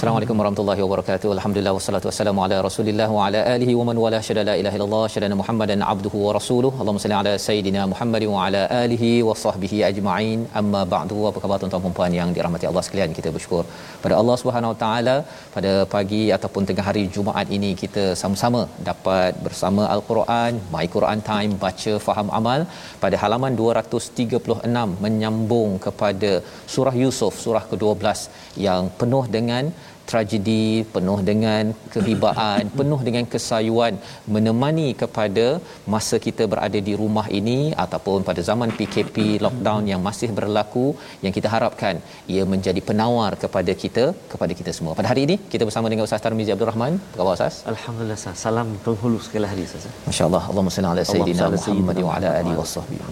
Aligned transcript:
Sí. 0.00 0.07
Assalamualaikum 0.18 0.42
warahmatullahi 0.42 0.82
wabarakatuh. 0.84 1.28
Alhamdulillah 1.34 1.72
wassalatu 1.76 2.06
wassalamu 2.08 2.40
ala 2.44 2.56
Rasulillah 2.66 3.06
wa 3.16 3.26
ala 3.26 3.40
alihi 3.52 3.72
wa 3.80 3.84
man 3.88 3.96
wala 4.04 4.18
syada 4.28 4.42
la 4.48 4.54
ilaha 4.60 4.76
illallah 4.78 5.02
syada 5.14 5.36
Muhammadan 5.40 5.80
abduhu 5.90 6.22
wa 6.24 6.32
rasuluh. 6.36 6.70
Allahumma 6.80 7.02
salli 7.02 7.16
ala 7.18 7.34
sayidina 7.44 7.82
Muhammad 7.92 8.24
wa 8.32 8.38
ala 8.46 8.62
alihi 8.80 9.10
wa 9.28 9.34
sahbihi 9.42 9.78
ajma'in. 9.88 10.40
Amma 10.60 10.80
ba'du. 10.94 11.18
Apa 11.30 11.42
khabar 11.42 11.56
tuan-tuan 11.60 11.84
dan 11.84 11.94
puan 11.98 12.14
yang 12.20 12.30
dirahmati 12.36 12.66
Allah 12.70 12.82
sekalian? 12.86 13.12
Kita 13.18 13.30
bersyukur 13.36 13.62
pada 14.04 14.14
Allah 14.20 14.36
Subhanahu 14.40 14.72
wa 14.72 14.78
taala 14.82 15.14
pada 15.56 15.74
pagi 15.94 16.24
ataupun 16.36 16.66
tengah 16.70 16.86
hari 16.88 17.04
Jumaat 17.16 17.52
ini 17.58 17.70
kita 17.82 18.06
sama-sama 18.22 18.62
dapat 18.90 19.38
bersama 19.46 19.84
Al-Quran, 19.96 20.58
My 20.74 20.86
Quran 20.96 21.22
Time 21.30 21.54
baca 21.66 21.94
faham 22.08 22.30
amal 22.40 22.62
pada 23.04 23.18
halaman 23.22 23.54
236 23.60 25.04
menyambung 25.06 25.70
kepada 25.86 26.32
surah 26.74 26.96
Yusuf 27.04 27.34
surah 27.46 27.64
ke-12 27.70 28.26
yang 28.66 28.82
penuh 29.02 29.24
dengan 29.38 29.64
tragedi 30.10 30.62
penuh 30.94 31.18
dengan 31.30 31.64
kehibaan 31.94 32.62
penuh 32.78 33.00
dengan 33.08 33.24
kesayuan 33.34 33.94
menemani 34.34 34.88
kepada 35.02 35.46
masa 35.94 36.16
kita 36.26 36.44
berada 36.52 36.80
di 36.88 36.94
rumah 37.00 37.26
ini 37.40 37.58
ataupun 37.84 38.26
pada 38.28 38.42
zaman 38.50 38.70
PKP 38.78 39.16
lockdown 39.46 39.84
yang 39.92 40.00
masih 40.08 40.30
berlaku 40.38 40.86
yang 41.24 41.32
kita 41.38 41.48
harapkan 41.54 41.94
ia 42.34 42.44
menjadi 42.52 42.80
penawar 42.88 43.32
kepada 43.44 43.72
kita 43.82 44.04
kepada 44.32 44.52
kita 44.60 44.70
semua. 44.78 44.92
Pada 45.00 45.08
hari 45.12 45.22
ini 45.28 45.36
kita 45.52 45.62
bersama 45.68 45.86
dengan 45.92 46.04
Ustaz 46.08 46.24
Tarmizi 46.26 46.52
Abdul 46.54 46.70
Rahman. 46.72 46.94
Apa 47.12 47.20
khabar 47.20 47.34
Ustaz? 47.38 47.54
Alhamdulillah 47.72 48.18
Ustaz. 48.20 48.44
Salam 48.46 48.68
penghulu 48.86 49.18
sekali 49.26 49.46
hari 49.52 49.62
Ustaz. 49.68 49.84
Masya-Allah. 50.08 50.42
Allahumma 50.50 50.74
salli 50.76 50.90
ala 50.92 51.04
sayidina 51.12 51.48
Muhammad 51.56 51.98
wa 52.06 52.12
ala 52.16 52.28
alihi 52.40 52.56
wasahbihi. 52.62 53.02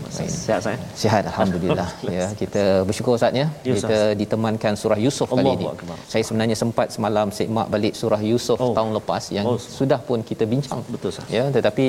Sihat 0.47 0.61
saya. 0.67 0.79
Sihat 1.03 1.23
alhamdulillah 1.33 1.89
ya 2.17 2.27
kita 2.43 2.65
bersyukur 2.89 3.13
Ustaz 3.19 3.41
ya 3.43 3.47
kita 3.71 3.99
ditemankan 4.23 4.73
surah 4.83 5.01
Yusuf 5.07 5.29
kali 5.39 5.53
ini. 5.59 5.67
Saya 6.13 6.23
sebenarnya 6.29 6.57
sempat 6.63 6.86
semalam 6.95 7.29
semak 7.39 7.69
balik 7.75 7.95
surah 8.01 8.23
Yusuf 8.31 8.59
Oh. 8.65 8.73
tahun 8.79 8.91
lepas 8.99 9.25
yang 9.37 9.47
Oh. 9.51 9.59
sudah 9.79 10.01
pun 10.09 10.19
kita 10.31 10.45
bincang. 10.53 10.81
Betul, 10.95 11.09
Ustaz. 11.15 11.29
Ya 11.37 11.45
tetapi 11.57 11.87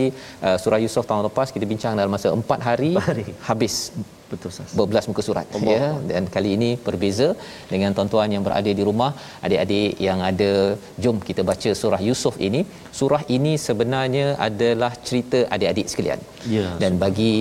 uh, 0.48 0.58
surah 0.64 0.80
Yusuf 0.86 1.04
tahun 1.10 1.24
lepas 1.30 1.48
kita 1.56 1.66
bincang 1.72 1.94
dalam 2.00 2.12
masa 2.18 2.30
4 2.42 2.60
hari, 2.70 2.92
hari. 3.08 3.26
habis 3.50 3.76
Betul 4.32 4.50
Ustaz. 4.54 4.72
berbelas 4.80 5.06
muka 5.10 5.22
surat 5.28 5.46
Allah. 5.58 5.76
ya 5.76 5.86
dan 6.12 6.24
kali 6.36 6.50
ini 6.58 6.70
berbeza 6.88 7.28
dengan 7.74 7.92
tuan-tuan 7.98 8.34
yang 8.36 8.44
berada 8.48 8.72
di 8.80 8.84
rumah 8.90 9.12
adik-adik 9.46 9.92
yang 10.08 10.20
ada 10.32 10.50
jom 11.04 11.18
kita 11.30 11.44
baca 11.52 11.72
surah 11.82 12.02
Yusuf 12.08 12.36
ini 12.48 12.62
surah 13.00 13.24
ini 13.38 13.54
sebenarnya 13.68 14.28
adalah 14.48 14.92
cerita 15.08 15.40
adik-adik 15.56 15.88
sekalian 15.94 16.20
Ya, 16.58 16.68
dan 16.84 16.94
bagi 17.06 17.34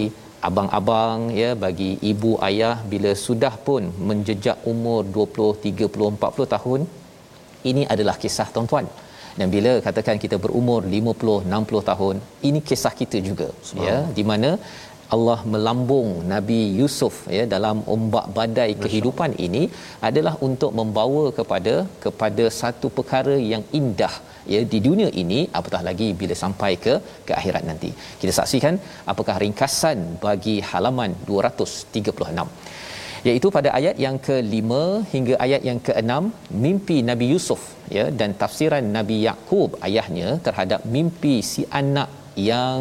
abang-abang 0.49 1.21
ya 1.41 1.50
bagi 1.65 1.91
ibu 2.11 2.33
ayah 2.49 2.75
bila 2.93 3.11
sudah 3.27 3.55
pun 3.66 3.83
menjejak 4.09 4.59
umur 4.72 5.00
20 5.16 5.49
30 5.65 6.11
40 6.19 6.55
tahun 6.55 6.81
ini 7.71 7.84
adalah 7.94 8.16
kisah 8.25 8.49
tuan-tuan. 8.54 8.88
Dan 9.38 9.49
bila 9.54 9.72
katakan 9.87 10.16
kita 10.25 10.37
berumur 10.44 10.81
50 10.97 11.38
60 11.54 11.88
tahun 11.91 12.16
ini 12.49 12.60
kisah 12.69 12.94
kita 13.00 13.19
juga. 13.28 13.49
Ya 13.87 13.97
di 14.19 14.25
mana 14.31 14.50
Allah 15.15 15.38
melambung 15.53 16.09
Nabi 16.32 16.60
Yusuf 16.78 17.16
ya 17.37 17.43
dalam 17.53 17.77
ombak 17.94 18.27
badai 18.38 18.71
kehidupan 18.84 19.32
ini 19.47 19.62
adalah 20.09 20.34
untuk 20.47 20.72
membawa 20.78 21.25
kepada 21.38 21.75
kepada 22.04 22.44
satu 22.60 22.88
perkara 22.97 23.37
yang 23.53 23.65
indah 23.81 24.15
ya 24.53 24.60
di 24.72 24.78
dunia 24.87 25.09
ini 25.22 25.38
apatah 25.59 25.83
lagi 25.88 26.09
bila 26.21 26.34
sampai 26.43 26.72
ke 26.84 26.94
ke 27.28 27.33
akhirat 27.38 27.65
nanti. 27.71 27.91
Kita 28.22 28.33
saksikan 28.38 28.77
apakah 29.12 29.37
ringkasan 29.44 30.00
bagi 30.27 30.56
halaman 30.71 31.15
236 31.31 32.48
iaitu 33.28 33.48
pada 33.56 33.70
ayat 33.78 33.97
yang 34.04 34.16
ke-5 34.26 34.70
hingga 35.12 35.34
ayat 35.44 35.62
yang 35.69 35.78
ke-6 35.87 36.12
mimpi 36.64 36.98
Nabi 37.10 37.26
Yusuf 37.32 37.62
ya 37.97 38.04
dan 38.20 38.31
tafsiran 38.42 38.87
Nabi 38.97 39.16
Yakub 39.28 39.70
ayahnya 39.87 40.28
terhadap 40.47 40.82
mimpi 40.97 41.34
si 41.53 41.65
anak 41.81 42.10
yang 42.50 42.81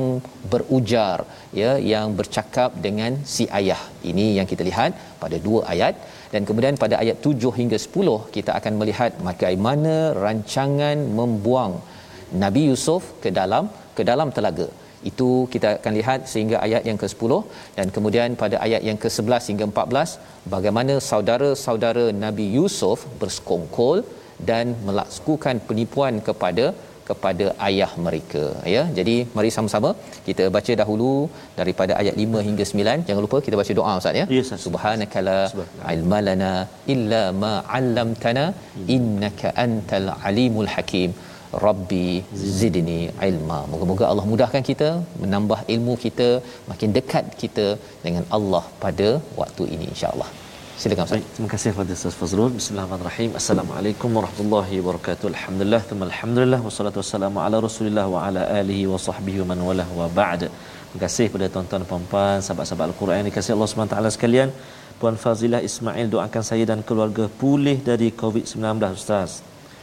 berujar 0.52 1.18
ya 1.60 1.72
yang 1.92 2.08
bercakap 2.20 2.72
dengan 2.86 3.12
si 3.34 3.44
ayah. 3.60 3.82
Ini 4.12 4.26
yang 4.38 4.48
kita 4.52 4.64
lihat 4.70 4.92
pada 5.24 5.40
dua 5.48 5.62
ayat. 5.74 5.96
Dan 6.34 6.44
kemudian 6.48 6.76
pada 6.84 6.96
ayat 7.02 7.18
7 7.26 7.52
hingga 7.58 7.78
10 7.84 8.16
kita 8.36 8.52
akan 8.60 8.74
melihat 8.80 9.12
bagaimana 9.28 9.94
rancangan 10.24 10.98
membuang 11.20 11.74
Nabi 12.44 12.64
Yusuf 12.70 13.04
ke 13.24 13.30
dalam 13.40 13.66
ke 13.98 14.04
dalam 14.10 14.30
telaga 14.38 14.68
itu 15.12 15.30
kita 15.54 15.70
akan 15.78 15.94
lihat 16.00 16.20
sehingga 16.32 16.58
ayat 16.66 16.84
yang 16.90 17.00
ke-10 17.04 17.32
dan 17.78 17.88
kemudian 17.96 18.38
pada 18.44 18.58
ayat 18.66 18.82
yang 18.90 19.00
ke-11 19.04 19.50
hingga 19.52 19.66
14 19.72 20.54
bagaimana 20.56 20.96
saudara-saudara 21.10 22.06
Nabi 22.26 22.48
Yusuf 22.58 23.02
bersekongkol 23.22 24.00
dan 24.50 24.76
melakukan 24.88 25.58
penipuan 25.70 26.16
kepada 26.28 26.66
kepada 27.10 27.46
ayah 27.68 27.90
mereka. 28.06 28.44
Ya 28.74 28.84
jadi 28.98 29.16
mari 29.36 29.50
sama-sama 29.56 29.90
kita 30.28 30.44
baca 30.56 30.74
dahulu 30.82 31.12
daripada 31.60 31.94
ayat 32.02 32.16
5 32.24 32.46
hingga 32.48 32.66
9 32.72 33.06
jangan 33.08 33.22
lupa 33.26 33.40
kita 33.46 33.56
baca 33.62 33.74
doa 33.80 33.94
ustaz 34.02 34.20
ya. 34.22 34.26
Ustaz. 34.42 34.66
subhanakala. 34.66 35.38
ilmalana 35.96 36.54
illa 36.96 37.24
ma 37.44 37.54
'allamtana 37.78 38.46
innaka 38.98 39.54
antal 39.66 40.10
alimul 40.32 40.72
hakim 40.76 41.12
Rabbi 41.66 42.08
zidni 42.60 43.02
ilma. 43.30 43.60
Moga-moga 43.74 44.06
Allah 44.12 44.26
mudahkan 44.32 44.64
kita 44.70 44.90
menambah 45.24 45.60
ilmu 45.76 45.94
kita, 46.06 46.30
makin 46.72 46.90
dekat 46.98 47.26
kita 47.44 47.68
dengan 48.06 48.26
Allah 48.38 48.64
pada 48.84 49.10
waktu 49.42 49.64
ini 49.76 49.88
insya-Allah. 49.94 50.30
Silakan 50.82 51.08
Ustaz. 51.08 51.28
Terima 51.36 51.50
kasih 51.52 51.70
kepada 51.74 51.96
Ustaz 51.98 52.16
Fazrul. 52.22 52.50
Bismillahirrahmanirrahim. 52.60 53.30
Assalamualaikum 53.40 54.10
warahmatullahi 54.18 54.80
wabarakatuh. 54.82 55.26
Alhamdulillah, 55.34 55.82
thumma 55.90 56.04
alhamdulillah 56.10 56.60
wassalatu 56.68 57.00
wassalamu 57.02 57.40
ala 57.46 57.64
Rasulillah 57.68 58.06
wa 58.14 58.26
ala 58.28 58.42
alihi 58.62 58.84
wa 58.94 59.00
sahbihi 59.08 59.48
man 59.52 59.62
walah 59.68 59.88
wa 60.00 60.08
ba'd. 60.20 60.42
Terima 60.52 61.02
kasih 61.06 61.26
kepada 61.30 61.48
tuan-tuan 61.54 61.88
puan-puan, 61.92 62.38
sahabat-sahabat 62.48 62.86
Al-Quran 62.92 63.16
yang 63.20 63.30
dikasihi 63.32 63.56
Allah 63.56 63.70
wa 63.84 63.90
taala 63.94 64.10
sekalian. 64.18 64.52
Puan 65.00 65.16
Fazilah 65.24 65.62
Ismail 65.70 66.08
doakan 66.16 66.44
saya 66.50 66.64
dan 66.72 66.80
keluarga 66.90 67.26
pulih 67.42 67.78
dari 67.90 68.10
COVID-19 68.22 69.00
Ustaz. 69.00 69.32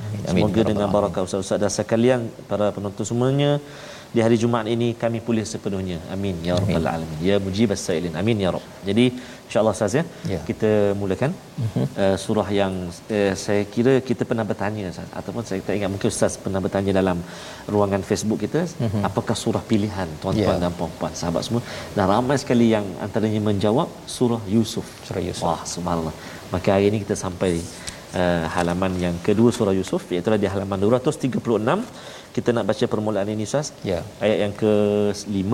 Amin. 0.00 0.20
Semoga 0.30 0.60
Ya 0.62 0.68
dengan 0.70 0.88
barakah 0.94 1.22
Ustaz-Ustaz 1.26 1.58
dan 1.62 1.70
sekalian 1.70 2.20
para 2.50 2.68
penonton 2.76 3.04
semuanya 3.06 3.50
di 4.14 4.20
hari 4.24 4.36
Jumaat 4.42 4.66
ini 4.68 4.88
kami 5.02 5.18
pulih 5.26 5.44
sepenuhnya. 5.52 5.98
Amin 6.14 6.36
ya 6.46 6.54
rabbal 6.60 6.88
alamin. 6.94 7.18
Ya 7.28 7.36
mujibas 7.44 7.80
sailin. 7.86 8.12
Amin 8.20 8.36
ya 8.44 8.48
rabb. 8.54 8.66
Jadi 8.88 9.04
insya-Allah 9.48 9.72
Ustaz 9.76 9.96
ya. 9.98 10.04
Ya. 10.32 10.40
Kita 10.48 10.70
mulakan 11.00 11.32
uh-huh. 11.32 11.86
uh, 12.02 12.16
surah 12.24 12.48
yang 12.60 12.74
uh, 13.16 13.32
saya 13.44 13.62
kira 13.74 13.94
kita 14.08 14.28
pernah 14.30 14.44
bertanya 14.50 14.92
Ustaz 14.92 15.08
ataupun 15.20 15.42
saya 15.48 15.64
tak 15.66 15.80
ingat 15.80 15.90
mungkin 15.94 16.08
Ustaz 16.12 16.36
pernah 16.44 16.60
bertanya 16.66 16.92
dalam 17.00 17.18
ruangan 17.74 18.04
Facebook 18.10 18.40
kita 18.44 18.62
uh-huh. 18.68 19.02
apakah 19.08 19.36
surah 19.44 19.64
pilihan 19.72 20.08
tuan-tuan 20.20 20.56
Ya. 20.58 20.62
dan 20.64 20.72
puan-puan 20.78 21.12
sahabat 21.20 21.42
semua 21.46 21.62
dan 21.96 22.04
ramai 22.12 22.36
sekali 22.42 22.68
yang 22.76 22.84
antaranya 23.06 23.40
menjawab 23.48 23.88
surah 24.16 24.42
Yusuf. 24.56 24.84
Surah 25.08 25.24
Yusuf. 25.28 25.44
Wah 25.48 25.60
subhanallah. 25.74 26.14
Maka 26.52 26.68
hari 26.76 26.92
ini 26.92 27.00
kita 27.04 27.16
sampai 27.24 27.52
uh, 28.20 28.44
halaman 28.54 28.92
yang 29.04 29.16
kedua 29.26 29.50
surah 29.58 29.74
Yusuf 29.80 30.02
iaitu 30.14 30.36
di 30.44 30.48
halaman 30.54 30.78
236 30.84 31.38
kita 32.36 32.48
nak 32.56 32.64
baca 32.70 32.84
permulaan 32.92 33.28
ini 33.34 33.44
Ustaz. 33.50 33.66
Ya. 33.90 34.00
Ayat 34.24 34.38
yang 34.44 34.54
ke-5 34.62 35.52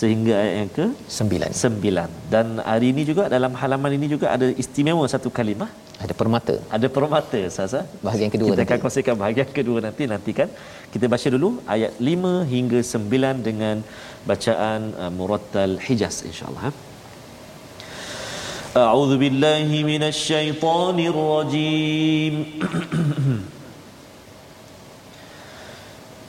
sehingga 0.00 0.32
ayat 0.42 0.54
yang 0.60 0.70
ke 0.76 0.84
Sembilan. 1.18 1.50
sembilan 1.62 2.08
dan 2.34 2.46
hari 2.70 2.94
ini 2.94 3.02
juga 3.08 3.22
dalam 3.32 3.52
halaman 3.60 3.92
ini 3.98 4.06
juga 4.14 4.26
ada 4.34 4.46
istimewa 4.62 5.02
satu 5.14 5.28
kalimah 5.38 5.66
Ada 6.04 6.14
permata. 6.20 6.54
ada 6.76 6.86
permata 6.96 7.40
Saza 7.56 7.80
Bahagian 8.06 8.30
kedua 8.34 8.48
kita 8.54 8.62
akan 8.62 8.70
nanti. 8.70 8.84
kongsikan 8.84 9.16
bahagian 9.22 9.48
kedua 9.58 9.78
nanti 9.86 10.02
nantikan 10.12 10.48
kita 10.94 11.10
baca 11.14 11.28
dulu 11.34 11.48
ayat 11.74 11.92
5 11.98 12.52
hingga 12.54 12.80
9 12.92 13.48
dengan 13.48 13.76
bacaan 14.30 14.80
uh, 15.02 15.10
murattal 15.18 15.74
hijaz 15.86 16.18
insyaallah 16.30 16.64
ha? 16.70 16.72
أعوذ 18.76 19.18
بالله 19.18 19.82
من 19.86 20.02
الشيطان 20.02 21.00
الرجيم. 21.00 22.60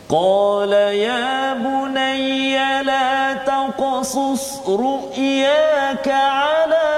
قال 0.10 0.72
يا 0.74 1.54
بني 1.54 2.58
لا 2.84 3.34
تقصص 3.34 4.60
رؤياك 4.68 6.08
على 6.08 6.92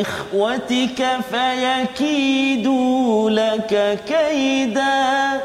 إخوتك 0.00 1.16
فيكيدوا 1.30 3.30
لك 3.30 4.00
كيدا. 4.06 5.40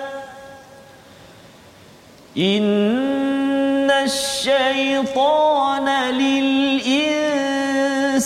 إن 2.37 3.91
الشيطان 3.91 5.87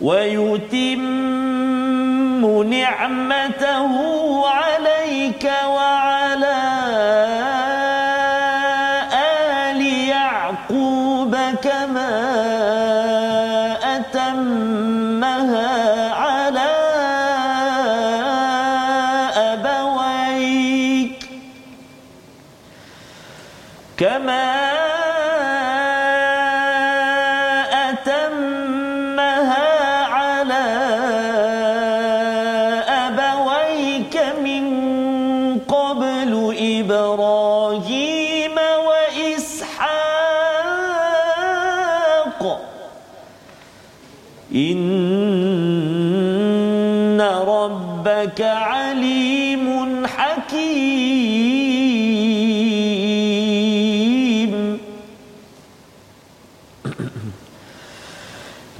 ويتم 0.00 1.16
نعمته 2.70 4.25
أبويك 20.55 21.19
كما 23.97 24.74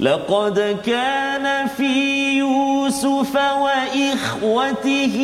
لقد 0.07 0.77
كان 0.85 1.67
في 1.67 1.93
يوسف 2.37 3.35
وإخوته 3.35 5.17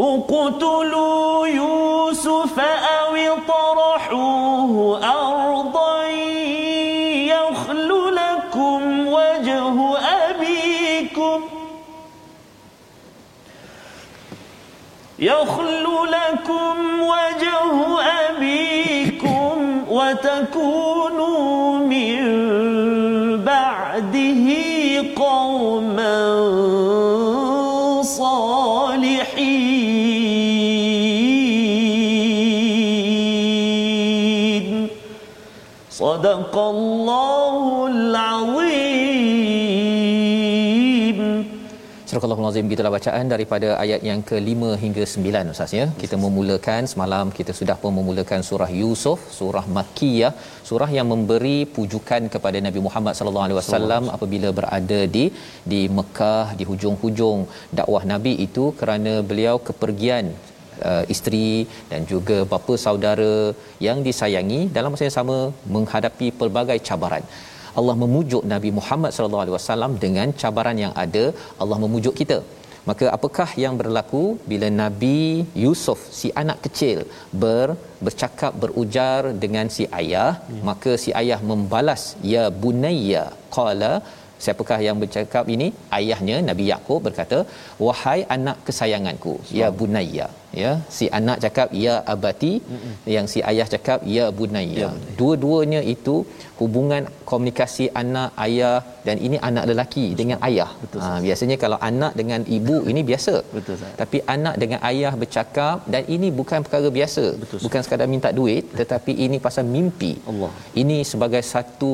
اقتلوا 0.00 1.46
يوسف 1.46 2.58
أو 2.97 2.97
صدق 36.48 36.56
الله 36.74 37.56
العظيم 37.94 38.74
Surah 42.10 42.24
Al-Azim 42.26 42.66
gitulah 42.72 42.92
bacaan 42.94 43.24
daripada 43.32 43.68
ayat 43.84 44.00
yang 44.08 44.20
ke-5 44.28 44.60
hingga 44.82 45.04
9 45.12 45.52
Ustaz 45.52 45.70
ya. 45.78 45.86
Kita 46.02 46.16
memulakan 46.24 46.82
semalam 46.92 47.26
kita 47.38 47.52
sudah 47.60 47.76
pun 47.82 47.92
memulakan 47.98 48.40
surah 48.48 48.70
Yusuf, 48.80 49.18
surah 49.38 49.64
Makkiyah, 49.76 50.32
surah 50.68 50.90
yang 50.96 51.06
memberi 51.12 51.58
pujukan 51.76 52.22
kepada 52.34 52.58
Nabi 52.66 52.80
Muhammad 52.86 53.14
sallallahu 53.18 53.46
alaihi 53.46 53.58
wasallam 53.60 54.02
apabila 54.16 54.48
berada 54.60 55.00
di 55.16 55.24
di 55.72 55.80
Mekah 55.98 56.46
di 56.60 56.66
hujung-hujung 56.70 57.40
dakwah 57.80 58.02
Nabi 58.14 58.32
itu 58.46 58.66
kerana 58.80 59.14
beliau 59.32 59.56
kepergian 59.68 60.26
uh, 60.91 61.03
isteri 61.13 61.51
dan 61.91 62.01
juga 62.11 62.37
bapa 62.53 62.75
saudara 62.85 63.33
yang 63.87 63.99
disayangi 64.07 64.61
dalam 64.77 64.91
masa 64.93 65.07
yang 65.07 65.17
sama 65.19 65.37
menghadapi 65.75 66.29
pelbagai 66.41 66.79
cabaran. 66.89 67.25
Allah 67.79 67.95
memujuk 68.03 68.43
Nabi 68.53 68.69
Muhammad 68.77 69.11
sallallahu 69.15 69.43
alaihi 69.43 69.57
wasallam 69.57 69.91
dengan 70.05 70.29
cabaran 70.41 70.79
yang 70.85 70.93
ada. 71.03 71.25
Allah 71.61 71.77
memujuk 71.83 72.15
kita. 72.21 72.39
Maka 72.89 73.05
apakah 73.15 73.49
yang 73.63 73.75
berlaku 73.81 74.23
bila 74.51 74.67
Nabi 74.83 75.17
Yusuf 75.63 75.99
si 76.19 76.27
anak 76.41 76.57
kecil 76.65 76.99
ber 77.41 77.67
bercakap 78.05 78.53
berujar 78.61 79.21
dengan 79.43 79.67
si 79.75 79.83
ayah? 79.99 80.31
Ya. 80.55 80.61
maka 80.69 80.91
si 81.03 81.11
ayah 81.21 81.39
membalas 81.51 82.03
ya 82.33 82.43
bunayya 82.63 83.23
qala 83.57 83.93
siapakah 84.43 84.79
yang 84.87 84.97
bercakap 85.03 85.45
ini? 85.55 85.67
Ayahnya 85.99 86.37
Nabi 86.49 86.65
Yakub 86.73 86.99
berkata 87.07 87.39
wahai 87.87 88.19
anak 88.37 88.59
kesayanganku 88.67 89.35
ya 89.61 89.69
bunayya 89.81 90.27
ya 90.63 90.71
si 90.97 91.05
anak 91.19 91.37
cakap 91.45 91.69
ya 91.85 91.95
abati. 92.13 92.53
Mm-mm. 92.73 92.93
yang 93.15 93.25
si 93.31 93.39
ayah 93.49 93.67
cakap 93.73 93.99
ya 94.15 94.25
bunayya 94.37 94.77
ya, 94.81 94.89
dua-duanya 95.19 95.81
itu 95.93 96.15
hubungan 96.61 97.03
komunikasi 97.29 97.85
anak 98.01 98.29
ayah 98.45 98.77
dan 99.07 99.17
ini 99.27 99.37
anak 99.49 99.63
lelaki 99.71 100.05
betul. 100.07 100.19
dengan 100.21 100.39
ayah. 100.47 100.69
Betul, 100.83 100.99
ha, 101.03 101.07
biasanya 101.25 101.57
kalau 101.63 101.77
anak 101.89 102.13
dengan 102.19 102.41
ibu 102.57 102.77
ini 102.91 103.01
biasa. 103.09 103.35
Betul 103.57 103.77
tapi 104.01 104.17
anak 104.35 104.55
dengan 104.61 104.79
ayah 104.89 105.13
bercakap 105.21 105.87
dan 105.93 106.03
ini 106.15 106.29
bukan 106.39 106.59
perkara 106.65 106.89
biasa. 106.99 107.25
Betul, 107.41 107.59
bukan 107.65 107.81
sekadar 107.85 108.07
minta 108.15 108.31
duit 108.39 108.65
tetapi 108.79 109.13
ini 109.25 109.39
pasal 109.47 109.65
mimpi. 109.75 110.13
Allah. 110.31 110.51
Ini 110.83 110.97
sebagai 111.11 111.43
satu 111.53 111.93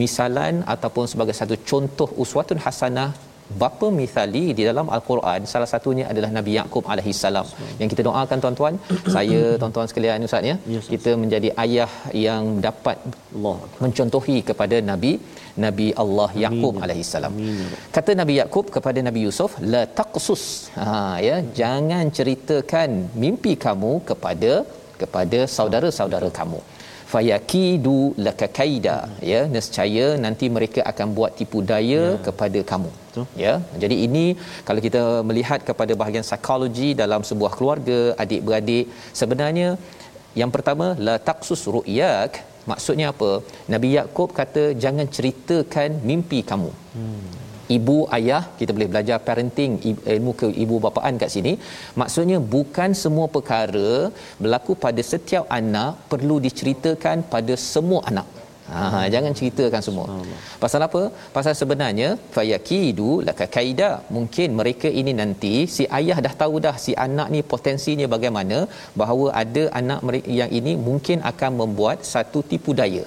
misalan 0.00 0.54
ataupun 0.74 1.04
sebagai 1.12 1.36
satu 1.40 1.56
contoh 1.70 2.08
uswatun 2.22 2.60
hasanah 2.66 3.10
bapa 3.62 3.86
mithali 3.98 4.44
di 4.58 4.62
dalam 4.68 4.86
al-Quran? 4.96 5.40
Salah 5.52 5.68
satunya 5.72 6.04
adalah 6.12 6.30
Nabi 6.38 6.52
Yakub 6.58 6.84
alaihi 6.92 7.14
salam. 7.22 7.46
Yang 7.80 7.90
kita 7.92 8.02
doakan 8.08 8.38
tuan-tuan 8.44 8.74
saya 9.16 9.40
tuan-tuan 9.62 9.88
sekalian 9.92 10.28
ustaz 10.28 10.50
ya 10.50 10.56
kita 10.92 11.12
menjadi 11.24 11.50
ayah 11.64 11.90
yang 12.26 12.44
dapat 12.68 12.98
Allah. 13.36 13.58
mencontohi 13.84 14.38
kepada 14.50 14.78
Nabi 14.92 15.12
Nabi 15.66 15.86
Allah 16.02 16.30
Yakub 16.44 16.74
alaihi 16.84 17.06
salam. 17.12 17.34
Ya 17.42 17.78
kata 17.96 18.10
Nabi 18.22 18.34
Yakub 18.40 18.66
kepada 18.76 18.98
Nabi 19.08 19.20
Yusuf 19.26 19.52
la 19.72 19.82
taqsus 20.00 20.42
ha 20.80 20.88
ya 21.28 21.36
jangan 21.60 22.06
ceritakan 22.18 22.90
mimpi 23.24 23.54
kamu 23.66 23.92
kepada 24.10 24.52
kepada 25.02 25.40
saudara-saudara 25.56 26.28
kamu 26.40 26.60
fayakidu 27.12 27.98
lakakaida 28.26 28.96
ya 29.30 29.40
nescaya 29.54 30.06
nanti 30.24 30.46
mereka 30.56 30.80
akan 30.90 31.08
buat 31.16 31.32
tipu 31.38 31.60
daya 31.70 32.02
ya. 32.06 32.18
kepada 32.26 32.60
kamu. 32.72 32.90
Betul. 33.04 33.24
ya 33.44 33.54
jadi 33.82 33.96
ini 34.06 34.26
kalau 34.68 34.80
kita 34.86 35.02
melihat 35.28 35.60
kepada 35.70 35.92
bahagian 36.00 36.26
psikologi 36.28 36.90
dalam 37.02 37.22
sebuah 37.30 37.52
keluarga 37.58 37.98
adik-beradik 38.24 38.86
sebenarnya 39.20 39.70
yang 40.42 40.52
pertama 40.56 40.88
la 41.08 41.16
taqsus 41.30 41.64
ru'yak. 41.76 42.32
Maksudnya 42.70 43.06
apa? 43.12 43.30
Nabi 43.72 43.88
yakub 43.98 44.30
kata 44.38 44.64
jangan 44.82 45.06
ceritakan 45.16 45.90
mimpi 46.08 46.40
kamu. 46.50 46.72
Hmm 46.96 47.47
ibu 47.76 47.96
ayah 48.16 48.42
kita 48.58 48.70
boleh 48.76 48.90
belajar 48.92 49.18
parenting 49.26 49.72
ilmu 50.14 50.32
ke 50.40 50.48
ibu 50.64 50.78
bapaan 50.86 51.20
kat 51.22 51.32
sini 51.36 51.52
maksudnya 52.00 52.38
bukan 52.54 52.90
semua 53.02 53.26
perkara 53.36 53.92
berlaku 54.42 54.74
pada 54.86 55.04
setiap 55.12 55.46
anak 55.60 55.92
perlu 56.12 56.36
diceritakan 56.48 57.26
pada 57.34 57.56
semua 57.72 58.02
anak 58.12 58.28
Ha, 58.72 58.80
jangan 59.12 59.32
ceritakan 59.38 59.82
semua. 59.86 60.06
Pasal 60.62 60.80
apa? 60.86 61.02
Pasal 61.36 61.54
sebenarnya 61.60 62.08
fayakidu 62.34 63.10
laka 63.28 63.46
kaida. 63.54 63.90
Mungkin 64.16 64.48
mereka 64.60 64.88
ini 65.00 65.12
nanti 65.20 65.54
si 65.76 65.84
ayah 65.98 66.18
dah 66.26 66.34
tahu 66.42 66.60
dah 66.66 66.76
si 66.84 66.92
anak 67.06 67.28
ni 67.34 67.40
potensinya 67.52 68.06
bagaimana 68.14 68.58
bahawa 69.02 69.26
ada 69.42 69.64
anak 69.80 70.02
mereka 70.08 70.30
yang 70.40 70.52
ini 70.58 70.74
mungkin 70.88 71.24
akan 71.30 71.52
membuat 71.60 72.04
satu 72.12 72.40
tipu 72.50 72.72
daya. 72.80 73.04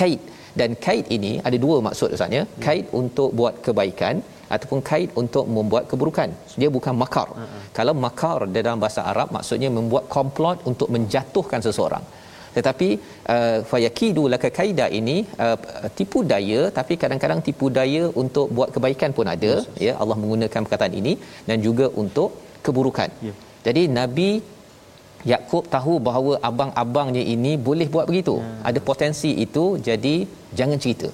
Kaid 0.00 0.20
dan 0.60 0.70
kait 0.86 1.06
ini 1.16 1.32
ada 1.48 1.56
dua 1.64 1.76
maksud 1.86 2.14
ustaznya 2.16 2.42
hmm. 2.46 2.60
kait 2.66 2.86
untuk 3.00 3.30
buat 3.40 3.54
kebaikan 3.66 4.16
ataupun 4.54 4.80
kait 4.90 5.10
untuk 5.22 5.44
membuat 5.56 5.84
keburukan 5.90 6.30
dia 6.60 6.70
bukan 6.76 6.94
makar 7.02 7.28
uh-huh. 7.32 7.64
kalau 7.78 7.94
makar 8.06 8.38
dalam 8.56 8.80
bahasa 8.84 9.02
Arab 9.10 9.28
maksudnya 9.36 9.70
membuat 9.78 10.04
komplot 10.16 10.58
untuk 10.70 10.88
menjatuhkan 10.96 11.62
seseorang 11.66 12.04
tetapi 12.56 12.88
uh, 13.34 13.58
fayakidu 13.70 14.22
laka 14.34 14.48
kaida 14.58 14.86
ini 15.00 15.16
uh, 15.46 15.56
tipu 15.98 16.20
daya 16.32 16.60
tapi 16.78 16.94
kadang-kadang 17.02 17.40
tipu 17.48 17.66
daya 17.78 18.04
untuk 18.22 18.46
buat 18.58 18.70
kebaikan 18.76 19.12
pun 19.18 19.28
ada 19.34 19.52
yes, 19.54 19.66
yes. 19.68 19.82
ya 19.86 19.92
Allah 20.02 20.16
menggunakan 20.22 20.60
perkataan 20.66 20.94
ini 21.00 21.12
dan 21.48 21.58
juga 21.66 21.88
untuk 22.02 22.30
keburukan 22.68 23.10
yeah. 23.28 23.36
jadi 23.66 23.82
nabi 24.00 24.30
Yakub 25.32 25.64
tahu 25.74 25.94
bahawa 26.08 26.32
abang-abangnya 26.48 27.22
ini 27.34 27.54
boleh 27.68 27.88
buat 27.94 28.06
begitu. 28.10 28.36
Hmm. 28.38 28.60
Ada 28.68 28.80
potensi 28.90 29.30
itu 29.46 29.64
jadi 29.88 30.14
jangan 30.58 30.78
cerita. 30.84 31.10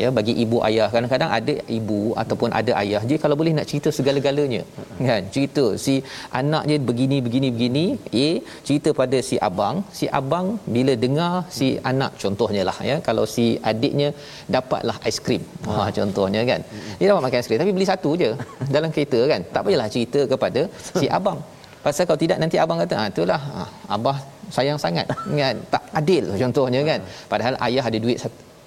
Ya 0.00 0.08
bagi 0.16 0.32
ibu 0.42 0.56
ayah 0.68 0.86
kadang-kadang 0.92 1.30
ada 1.36 1.54
ibu 1.76 1.98
ataupun 2.22 2.50
ada 2.58 2.72
ayah 2.80 3.00
je 3.10 3.16
kalau 3.22 3.36
boleh 3.40 3.52
nak 3.56 3.66
cerita 3.70 3.88
segala-galanya. 3.98 4.62
Hmm. 4.76 5.06
Kan? 5.08 5.22
Cerita 5.34 5.64
si 5.84 5.94
anaknya 6.40 6.76
begini 6.88 7.18
begini 7.26 7.48
begini, 7.56 7.84
A 8.24 8.28
cerita 8.66 8.92
pada 9.00 9.20
si 9.28 9.38
abang, 9.48 9.76
si 9.98 10.06
abang 10.20 10.60
bila 10.76 10.92
dengar 11.04 11.32
si 11.58 11.68
hmm. 11.70 11.90
anak 11.92 12.12
contohnya 12.22 12.62
lah 12.68 12.78
ya 12.90 12.98
kalau 13.08 13.24
si 13.36 13.46
adiknya 13.72 14.10
dapatlah 14.56 14.98
aiskrim. 15.08 15.42
Hmm. 15.64 15.76
Ha 15.80 15.90
contohnya 15.98 16.42
kan. 16.52 16.60
Hmm. 16.60 16.94
Dia 17.00 17.06
dapat 17.10 17.24
makan 17.26 17.40
aiskrim 17.40 17.60
tapi 17.64 17.74
beli 17.78 17.88
satu 17.92 18.12
je 18.22 18.30
dalam 18.76 18.92
kereta 18.92 19.22
kan. 19.32 19.40
Tak 19.56 19.64
payahlah 19.64 19.88
cerita 19.96 20.22
kepada 20.34 20.62
si 21.00 21.08
abang. 21.18 21.40
Pasal 21.86 22.04
kalau 22.08 22.20
tidak 22.24 22.38
nanti 22.42 22.56
abang 22.62 22.78
kata, 22.82 22.94
ah 23.02 23.06
itulah 23.12 23.40
ah, 23.60 23.68
abah 23.96 24.16
sayang 24.56 24.78
sangat. 24.84 25.06
Kan 25.40 25.56
tak 25.74 25.84
adil 26.00 26.24
contohnya 26.42 26.82
kan. 26.90 27.00
Padahal 27.32 27.54
ayah 27.66 27.84
ada 27.90 27.98
duit 28.04 28.18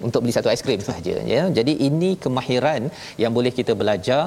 untuk 0.06 0.20
beli 0.22 0.34
satu 0.36 0.48
aiskrim 0.52 0.80
saja 0.88 1.14
ya. 1.32 1.42
Jadi 1.58 1.72
ini 1.88 2.10
kemahiran 2.24 2.82
yang 3.22 3.32
boleh 3.36 3.52
kita 3.58 3.72
belajar 3.80 4.22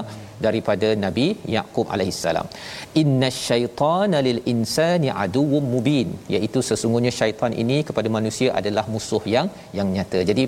daripada 0.45 0.89
nabi 1.05 1.25
Yaqub 1.55 1.87
alaihissalam 1.95 2.47
innasyaitana 3.01 4.19
lil 4.27 4.39
insani 4.53 5.09
aduwwum 5.23 5.65
mubin. 5.73 6.09
Iaitu 6.35 6.61
sesungguhnya 6.69 7.13
syaitan 7.19 7.53
ini 7.63 7.79
kepada 7.89 8.11
manusia 8.17 8.49
adalah 8.61 8.85
musuh 8.95 9.23
yang 9.35 9.49
yang 9.79 9.89
nyata. 9.97 10.21
Jadi 10.31 10.45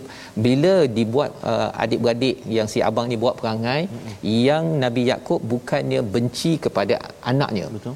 bila 0.48 0.75
dibuat 1.00 1.32
uh, 1.52 1.70
adik-beradik 1.86 2.38
yang 2.58 2.70
si 2.75 2.82
abang 2.90 3.10
ni 3.14 3.20
buat 3.25 3.38
perangai 3.42 3.82
mm-hmm. 3.86 4.18
yang 4.50 4.66
nabi 4.86 5.04
Yaqub 5.12 5.42
bukannya 5.54 6.02
benci 6.16 6.54
kepada 6.68 6.98
anaknya. 7.32 7.68
Betul 7.78 7.96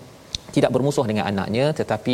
tidak 0.56 0.72
bermusuh 0.76 1.06
dengan 1.10 1.26
anaknya 1.32 1.66
tetapi 1.80 2.14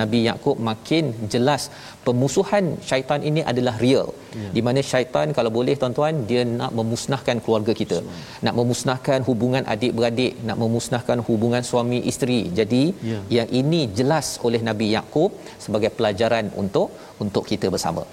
Nabi 0.00 0.20
Yakub 0.28 0.56
makin 0.68 1.04
jelas 1.34 1.62
pemusuhan 2.06 2.64
syaitan 2.88 3.20
ini 3.30 3.40
adalah 3.50 3.74
real 3.84 4.08
ya. 4.42 4.50
di 4.56 4.60
mana 4.66 4.80
syaitan 4.90 5.28
kalau 5.38 5.50
boleh 5.58 5.74
tuan-tuan 5.80 6.14
dia 6.30 6.42
nak 6.60 6.72
memusnahkan 6.78 7.38
keluarga 7.44 7.74
kita 7.80 7.98
Semua. 8.00 8.20
nak 8.46 8.54
memusnahkan 8.60 9.20
hubungan 9.28 9.64
adik-beradik 9.74 10.34
nak 10.48 10.58
memusnahkan 10.62 11.20
hubungan 11.28 11.64
suami 11.70 12.00
isteri 12.12 12.40
jadi 12.60 12.84
ya. 13.10 13.20
yang 13.38 13.50
ini 13.62 13.82
jelas 14.00 14.28
oleh 14.48 14.62
Nabi 14.70 14.88
Yakub 14.96 15.32
sebagai 15.66 15.92
pelajaran 15.98 16.48
untuk 16.62 16.88
untuk 17.24 17.44
kita 17.52 17.68
bersama 17.74 18.04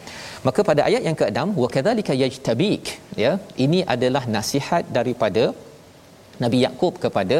maka 0.48 0.62
pada 0.70 0.82
ayat 0.89 1.04
yang 1.08 1.18
ke-6 1.22 1.48
wa 1.62 1.70
kadzalika 1.75 2.13
yajtabik 2.24 2.86
ya 3.24 3.32
ini 3.66 3.80
adalah 3.96 4.24
nasihat 4.38 4.84
daripada 5.00 5.44
Nabi 6.43 6.58
Yakub 6.65 6.93
kepada 7.05 7.38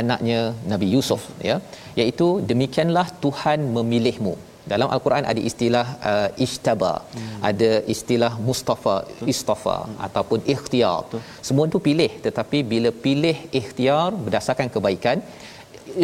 anaknya 0.00 0.40
Nabi 0.72 0.88
Yusuf 0.94 1.22
ya 1.50 1.58
iaitu 2.00 2.28
demikianlah 2.50 3.06
Tuhan 3.24 3.60
memilihmu 3.76 4.34
dalam 4.70 4.88
al-Quran 4.94 5.24
ada 5.30 5.40
istilah 5.50 5.86
uh, 6.10 6.28
ishtaba 6.44 6.92
hmm. 7.14 7.38
ada 7.50 7.70
istilah 7.94 8.32
mustafa 8.48 8.96
istafa 9.32 9.78
hmm. 9.84 9.96
ataupun 10.06 10.40
ikhtiar 10.54 10.98
Betul. 11.06 11.22
semua 11.48 11.64
itu 11.70 11.80
pilih 11.88 12.10
tetapi 12.26 12.58
bila 12.72 12.92
pilih 13.06 13.36
ikhtiar 13.60 14.08
berdasarkan 14.26 14.70
kebaikan 14.76 15.18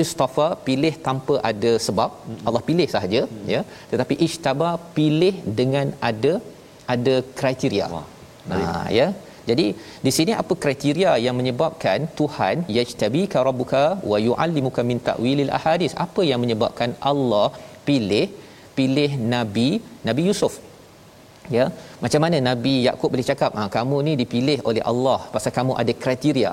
istafa 0.03 0.49
pilih 0.67 0.95
tanpa 1.07 1.35
ada 1.51 1.73
sebab 1.87 2.11
hmm. 2.17 2.43
Allah 2.49 2.63
pilih 2.71 2.89
sahaja 2.95 3.23
hmm. 3.27 3.47
ya 3.55 3.63
tetapi 3.93 4.17
ishtaba 4.29 4.71
pilih 4.99 5.35
dengan 5.61 5.89
ada 6.11 6.35
ada 6.95 7.17
kriteria 7.41 7.89
Wah. 7.95 8.07
nah 8.51 8.85
ya 8.99 9.09
jadi 9.51 9.67
di 10.07 10.11
sini 10.17 10.33
apa 10.43 10.55
kriteria 10.63 11.13
yang 11.25 11.35
menyebabkan 11.41 11.99
Tuhan 12.21 12.57
yajtabika 12.77 13.45
rabbuka 13.49 13.85
wa 14.11 14.19
yuallimuka 14.27 14.83
min 14.91 14.99
ta'wilil 15.09 15.53
ahadith? 15.59 15.95
Apa 16.07 16.23
yang 16.31 16.41
menyebabkan 16.45 16.93
Allah 17.11 17.49
pilih 17.89 18.27
pilih 18.79 19.11
Nabi 19.35 19.69
Nabi 20.09 20.25
Yusuf? 20.29 20.55
Ya, 21.57 21.67
macam 22.05 22.21
mana 22.25 22.39
Nabi 22.49 22.75
Yakub 22.87 23.09
boleh 23.13 23.27
cakap, 23.31 23.53
"Ha, 23.59 23.63
kamu 23.77 23.97
ni 24.07 24.13
dipilih 24.23 24.59
oleh 24.71 24.83
Allah 24.91 25.21
pasal 25.35 25.53
kamu 25.59 25.73
ada 25.83 25.93
kriteria." 26.03 26.53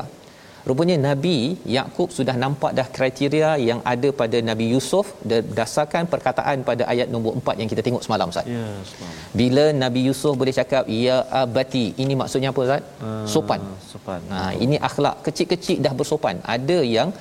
Rupanya 0.69 0.95
Nabi 1.07 1.37
Yakub 1.75 2.09
sudah 2.17 2.35
nampak 2.43 2.71
dah 2.77 2.85
kriteria 2.95 3.49
yang 3.69 3.79
ada 3.91 4.09
pada 4.21 4.37
Nabi 4.49 4.65
Yusuf 4.73 5.05
berdasarkan 5.29 6.09
perkataan 6.13 6.65
pada 6.69 6.83
ayat 6.93 7.07
nombor 7.13 7.33
4 7.41 7.61
yang 7.61 7.69
kita 7.73 7.81
tengok 7.87 8.03
semalam 8.05 8.33
Ustaz. 8.33 8.49
Ya, 8.55 8.65
semalam. 8.91 9.13
Bila 9.41 9.65
Nabi 9.83 10.01
Yusuf 10.07 10.33
boleh 10.41 10.55
cakap 10.59 10.89
ya 11.05 11.17
abati, 11.43 11.85
ini 12.03 12.13
maksudnya 12.21 12.49
apa 12.53 12.61
Ustaz? 12.65 12.81
Uh, 13.05 13.25
sopan. 13.35 13.61
Sopan. 13.91 14.21
Ha, 14.33 14.41
ini 14.65 14.75
akhlak 14.89 15.15
kecil-kecil 15.27 15.79
dah 15.85 15.93
bersopan. 16.01 16.37
Ada 16.55 16.79
yang 16.95 17.11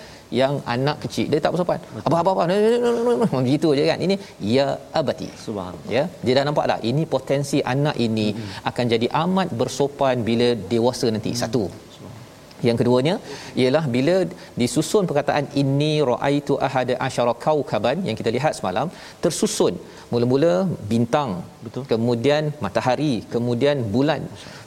yang 0.40 0.54
anak 0.74 0.96
kecil 1.04 1.26
dia 1.32 1.40
tak 1.44 1.52
bersopan. 1.54 1.80
Apa-apa 2.08 2.30
apa 2.34 2.44
begitu 3.38 3.68
je 3.78 3.84
kan. 3.90 3.98
Ini 4.06 4.14
ya 4.56 4.66
abati. 5.00 5.28
Subhanallah. 5.46 5.92
Ya. 5.96 6.04
Dia 6.24 6.34
dah 6.38 6.44
nampak 6.48 6.66
tak 6.72 6.80
ini 6.90 7.02
potensi 7.16 7.60
anak 7.74 7.96
ini 8.06 8.28
hmm. 8.32 8.52
akan 8.70 8.84
jadi 8.94 9.06
amat 9.24 9.48
bersopan 9.60 10.24
bila 10.28 10.48
dewasa 10.72 11.08
nanti. 11.16 11.32
Hmm. 11.34 11.42
Satu 11.44 11.64
yang 12.68 12.78
keduanya 12.80 13.14
ialah 13.62 13.84
bila 13.94 14.16
disusun 14.60 15.08
perkataan 15.10 15.46
inni 15.62 15.92
raaitu 16.10 16.54
ahada 16.66 16.94
asyara 17.06 17.34
kaukaban 17.46 17.98
yang 18.08 18.18
kita 18.20 18.32
lihat 18.36 18.52
semalam 18.58 18.88
tersusun. 19.24 19.76
Mula-mula 20.12 20.52
bintang 20.92 21.30
betul. 21.64 21.84
kemudian 21.92 22.52
matahari 22.66 23.14
kemudian 23.34 23.78
bulan. 23.96 24.22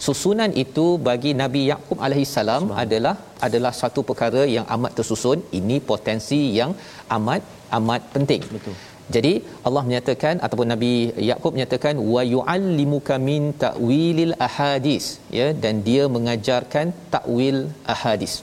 Susunan 0.08 0.52
itu 0.64 0.88
bagi 1.10 1.32
Nabi 1.44 1.64
Yakub 1.72 2.00
alaihi 2.08 2.28
salam 2.36 2.66
adalah 2.84 3.16
adalah 3.48 3.74
satu 3.82 4.02
perkara 4.10 4.44
yang 4.58 4.68
amat 4.78 4.94
tersusun. 5.00 5.40
Ini 5.62 5.78
potensi 5.94 6.42
yang 6.60 6.74
amat 7.18 7.44
amat 7.80 8.02
penting. 8.18 8.44
Betul 8.58 8.76
jadi 9.16 9.32
Allah 9.68 9.84
menyatakan 9.88 10.36
ataupun 10.46 10.68
Nabi 10.74 10.92
Yakub 11.30 11.52
menyatakan 11.56 11.96
wa 12.14 12.22
yuallimuka 12.34 13.16
min 13.30 13.44
ta'wilil 13.64 14.34
ahadis 14.48 15.06
ya 15.38 15.48
dan 15.64 15.76
dia 15.88 16.04
mengajarkan 16.16 16.88
takwil 17.16 17.60
ahadis. 17.96 18.34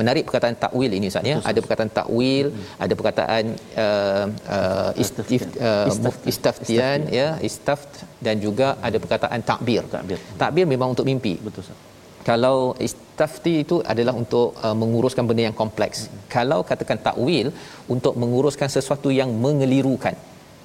Menarik 0.00 0.24
perkataan 0.28 0.56
takwil 0.64 0.90
ini 0.98 1.08
Ustaz 1.12 1.30
ya. 1.32 1.36
Ada 1.50 1.58
perkataan 1.64 1.92
takwil, 2.00 2.46
hmm. 2.50 2.68
ada 2.84 2.94
perkataan 3.00 3.44
uh, 3.84 4.26
uh, 4.56 4.90
istif, 5.04 5.42
uh, 5.70 5.86
istaftian 6.32 7.00
ya, 7.20 7.28
istaft 7.48 7.92
dan 8.26 8.38
juga 8.46 8.68
ada 8.88 8.96
perkataan 9.04 9.42
takbir. 9.50 9.82
Takbir, 9.96 10.20
takbir 10.44 10.66
memang 10.74 10.96
untuk 10.96 11.08
mimpi. 11.10 11.34
Betul 11.48 11.62
Ustaz 11.66 11.93
kalau 12.28 12.58
istafti 12.86 13.52
itu 13.64 13.76
adalah 13.92 14.14
untuk 14.22 14.48
uh, 14.66 14.76
menguruskan 14.82 15.24
benda 15.28 15.44
yang 15.48 15.58
kompleks 15.62 15.98
hmm. 16.06 16.24
kalau 16.36 16.60
katakan 16.70 16.98
takwil 17.06 17.48
untuk 17.94 18.16
menguruskan 18.22 18.68
sesuatu 18.76 19.12
yang 19.20 19.30
mengelirukan 19.44 20.16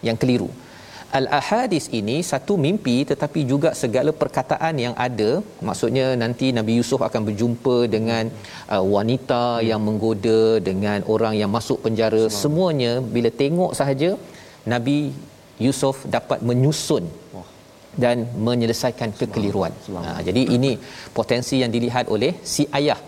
yang 0.07 0.17
keliru 0.21 0.49
al 1.17 1.25
ahadis 1.39 1.85
ini 1.99 2.15
satu 2.31 2.53
mimpi 2.65 2.95
tetapi 3.11 3.39
juga 3.51 3.69
segala 3.81 4.11
perkataan 4.21 4.75
yang 4.85 4.95
ada 5.07 5.31
maksudnya 5.67 6.07
nanti 6.23 6.47
Nabi 6.57 6.73
Yusuf 6.79 7.01
akan 7.07 7.21
berjumpa 7.29 7.77
dengan 7.95 8.25
uh, 8.73 8.83
wanita 8.95 9.43
hmm. 9.57 9.65
yang 9.69 9.81
menggoda 9.87 10.41
dengan 10.69 11.01
orang 11.15 11.35
yang 11.41 11.51
masuk 11.57 11.79
penjara 11.87 12.23
Semang. 12.25 12.39
semuanya 12.41 12.93
bila 13.15 13.31
tengok 13.43 13.73
sahaja 13.79 14.11
Nabi 14.73 14.99
Yusuf 15.65 15.97
dapat 16.15 16.39
menyusun 16.49 17.05
dan 18.03 18.18
menyelesaikan 18.48 19.12
kekeliruan. 19.20 19.74
Ha, 20.06 20.12
jadi 20.27 20.41
ini 20.58 20.72
potensi 21.20 21.56
yang 21.63 21.74
dilihat 21.75 22.08
oleh 22.15 22.32
si 22.53 22.65
ayah 22.79 23.00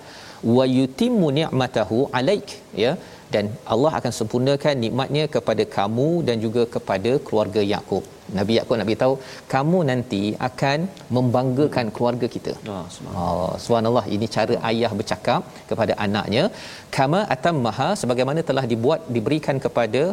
wa 0.56 0.66
yutimmu 0.78 1.28
ni'matahu 1.40 1.98
alaik 2.20 2.48
ya 2.84 2.94
dan 3.34 3.46
Allah 3.74 3.92
akan 3.98 4.14
sempurnakan 4.18 4.76
nikmatnya 4.84 5.26
kepada 5.36 5.64
kamu 5.76 6.08
dan 6.28 6.38
juga 6.46 6.64
kepada 6.76 7.12
keluarga 7.28 7.62
Yakub. 7.74 8.04
Nabi 8.38 8.54
Yakub 8.58 8.76
nak 8.80 8.88
beritahu 8.90 9.16
kamu 9.54 9.80
nanti 9.90 10.22
akan 10.48 10.80
membanggakan 11.16 11.88
keluarga 11.96 12.28
kita. 12.36 12.54
Oh, 12.74 12.86
subhanallah. 12.96 13.54
subhanallah 13.64 14.06
ini 14.16 14.28
cara 14.36 14.56
ayah 14.72 14.92
bercakap 15.00 15.44
kepada 15.70 15.96
anaknya 16.06 16.44
kama 16.98 17.22
atammaha 17.36 17.90
sebagaimana 18.04 18.44
telah 18.50 18.66
dibuat 18.74 19.04
diberikan 19.18 19.60
kepada 19.66 20.04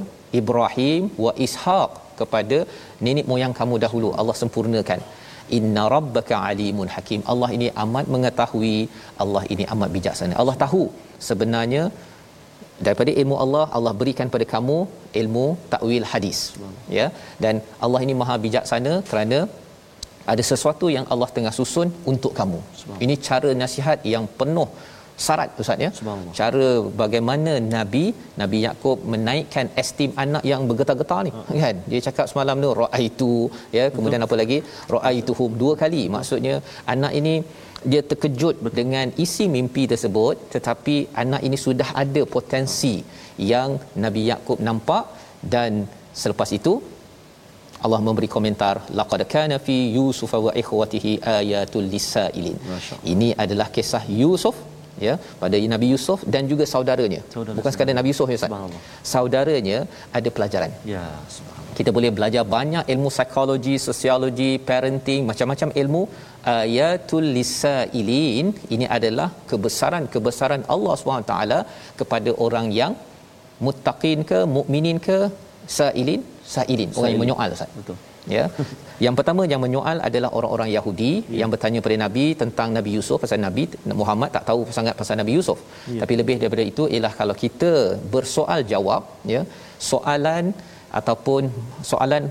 Ibrahim 0.41 1.03
wa 1.25 1.33
Ishaq 1.47 1.91
kepada 2.21 2.59
nenek 3.07 3.27
moyang 3.33 3.55
kamu 3.61 3.77
dahulu. 3.85 4.11
Allah 4.21 4.37
sempurnakan. 4.43 5.01
Inna 5.59 5.85
rabbaka 5.97 6.35
alimun 6.51 6.89
hakim. 6.95 7.21
Allah 7.33 7.51
ini 7.57 7.69
amat 7.85 8.07
mengetahui. 8.15 8.77
Allah 9.25 9.43
ini 9.55 9.67
amat 9.75 9.91
bijaksana. 9.97 10.35
Allah 10.43 10.57
tahu 10.65 10.83
sebenarnya 11.29 11.85
daripada 12.87 13.11
ilmu 13.21 13.37
Allah 13.45 13.65
Allah 13.77 13.93
berikan 14.01 14.29
pada 14.35 14.47
kamu 14.55 14.77
ilmu 15.23 15.47
takwil 15.73 16.07
hadis. 16.13 16.41
Ya? 16.99 17.07
Dan 17.45 17.55
Allah 17.87 18.03
ini 18.07 18.15
maha 18.21 18.37
bijaksana 18.45 18.93
kerana 19.11 19.41
ada 20.33 20.43
sesuatu 20.51 20.87
yang 20.97 21.07
Allah 21.13 21.29
tengah 21.37 21.53
susun 21.59 21.89
untuk 22.13 22.33
kamu. 22.39 22.61
Ini 23.05 23.15
cara 23.29 23.51
nasihat 23.63 23.99
yang 24.15 24.25
penuh 24.41 24.69
syarat 25.27 25.61
ustaz 25.63 25.85
ya? 25.85 25.91
Cara 26.39 26.69
bagaimana 27.03 27.53
nabi 27.75 28.05
nabi 28.41 28.59
Yakub 28.67 28.99
menaikkan 29.13 29.67
esteem 29.83 30.13
anak 30.25 30.43
yang 30.51 30.63
bergetar-getar 30.71 31.21
ni 31.27 31.33
uh. 31.39 31.47
kan? 31.63 31.77
Dia 31.93 32.01
cakap 32.09 32.27
semalam 32.33 32.64
tu 32.64 32.71
raaitu 32.83 33.33
ya? 33.79 33.87
Kemudian 33.97 34.21
Betul. 34.23 34.35
apa 34.37 34.42
lagi? 34.42 34.59
Raaituhum 34.97 35.53
dua 35.62 35.73
kali. 35.83 36.03
Maksudnya 36.16 36.55
anak 36.95 37.14
ini 37.21 37.35
dia 37.90 38.03
terkejut 38.11 38.57
dengan 38.81 39.09
isi 39.25 39.45
mimpi 39.57 39.83
tersebut 39.92 40.37
tetapi 40.55 40.97
anak 41.25 41.42
ini 41.49 41.59
sudah 41.66 41.88
ada 42.05 42.23
potensi 42.37 42.95
yang 43.53 43.73
nabi 44.05 44.25
Yakub 44.33 44.61
nampak. 44.69 45.05
Dan 45.55 45.73
selepas 46.21 46.51
itu 46.57 46.73
Allah 47.87 48.01
memberi 48.07 48.29
komentar 48.37 48.75
laqad 48.99 49.23
kana 49.35 49.57
fi 49.66 49.77
yusuf 49.97 50.33
wa 50.47 50.53
ikhwatihi 50.62 51.12
ayatul 51.38 51.87
lisailin. 51.92 52.57
Ini 53.12 53.29
adalah 53.45 53.69
kisah 53.77 54.03
Yusuf 54.23 54.57
ya 55.07 55.15
pada 55.43 55.57
Nabi 55.75 55.87
Yusuf 55.95 56.21
dan 56.35 56.43
juga 56.53 56.65
saudaranya. 56.73 57.21
Saudara 57.35 57.57
bukan 57.59 57.73
sekadar 57.75 57.95
Nabi 57.99 58.11
Yusuf 58.13 58.29
ya 58.33 58.39
Ustaz. 58.41 58.77
Saudaranya 59.13 59.79
ada 60.19 60.29
pelajaran. 60.37 60.73
Ya 60.93 61.05
kita 61.79 61.91
boleh 61.97 62.11
belajar 62.17 62.43
banyak 62.57 62.85
ilmu 62.95 63.11
psikologi 63.17 63.75
sosiologi 63.89 64.51
parenting 64.71 65.23
macam-macam 65.31 65.71
ilmu. 65.83 66.03
Ayatul 66.55 67.29
lisailin 67.37 68.47
ini 68.75 68.87
adalah 68.97 69.29
kebesaran-kebesaran 69.51 70.63
Allah 70.75 70.95
SWT 71.01 71.35
kepada 72.01 72.31
orang 72.47 72.69
yang 72.81 72.95
muttaqin 73.67 74.21
ke 74.31 74.41
mukminin 74.57 74.99
ke 75.09 75.19
sailin? 75.79 76.23
Sailin. 76.57 76.91
Orang 76.99 77.11
yang 77.13 77.23
menyoal 77.25 77.57
Ustaz. 77.57 77.73
Betul 77.81 77.99
ya 78.37 78.44
yang 79.04 79.14
pertama 79.18 79.42
yang 79.52 79.61
menyoal 79.64 79.98
adalah 80.09 80.31
orang-orang 80.38 80.70
Yahudi 80.76 81.12
ya. 81.33 81.38
yang 81.40 81.50
bertanya 81.54 81.78
kepada 81.81 81.98
Nabi 82.04 82.24
tentang 82.42 82.68
Nabi 82.78 82.90
Yusuf 82.96 83.18
pasal 83.24 83.40
Nabi 83.46 83.64
Muhammad 84.00 84.31
tak 84.37 84.44
tahu 84.50 84.61
sangat 84.78 84.94
pasal 85.00 85.16
Nabi 85.20 85.35
Yusuf 85.38 85.61
ya. 85.96 86.00
tapi 86.02 86.14
lebih 86.20 86.37
daripada 86.42 86.64
itu 86.72 86.85
ialah 86.94 87.12
kalau 87.20 87.37
kita 87.44 87.72
bersoal 88.14 88.62
jawab 88.72 89.04
ya 89.35 89.42
soalan 89.90 90.46
ataupun 91.00 91.42
soalan 91.90 92.24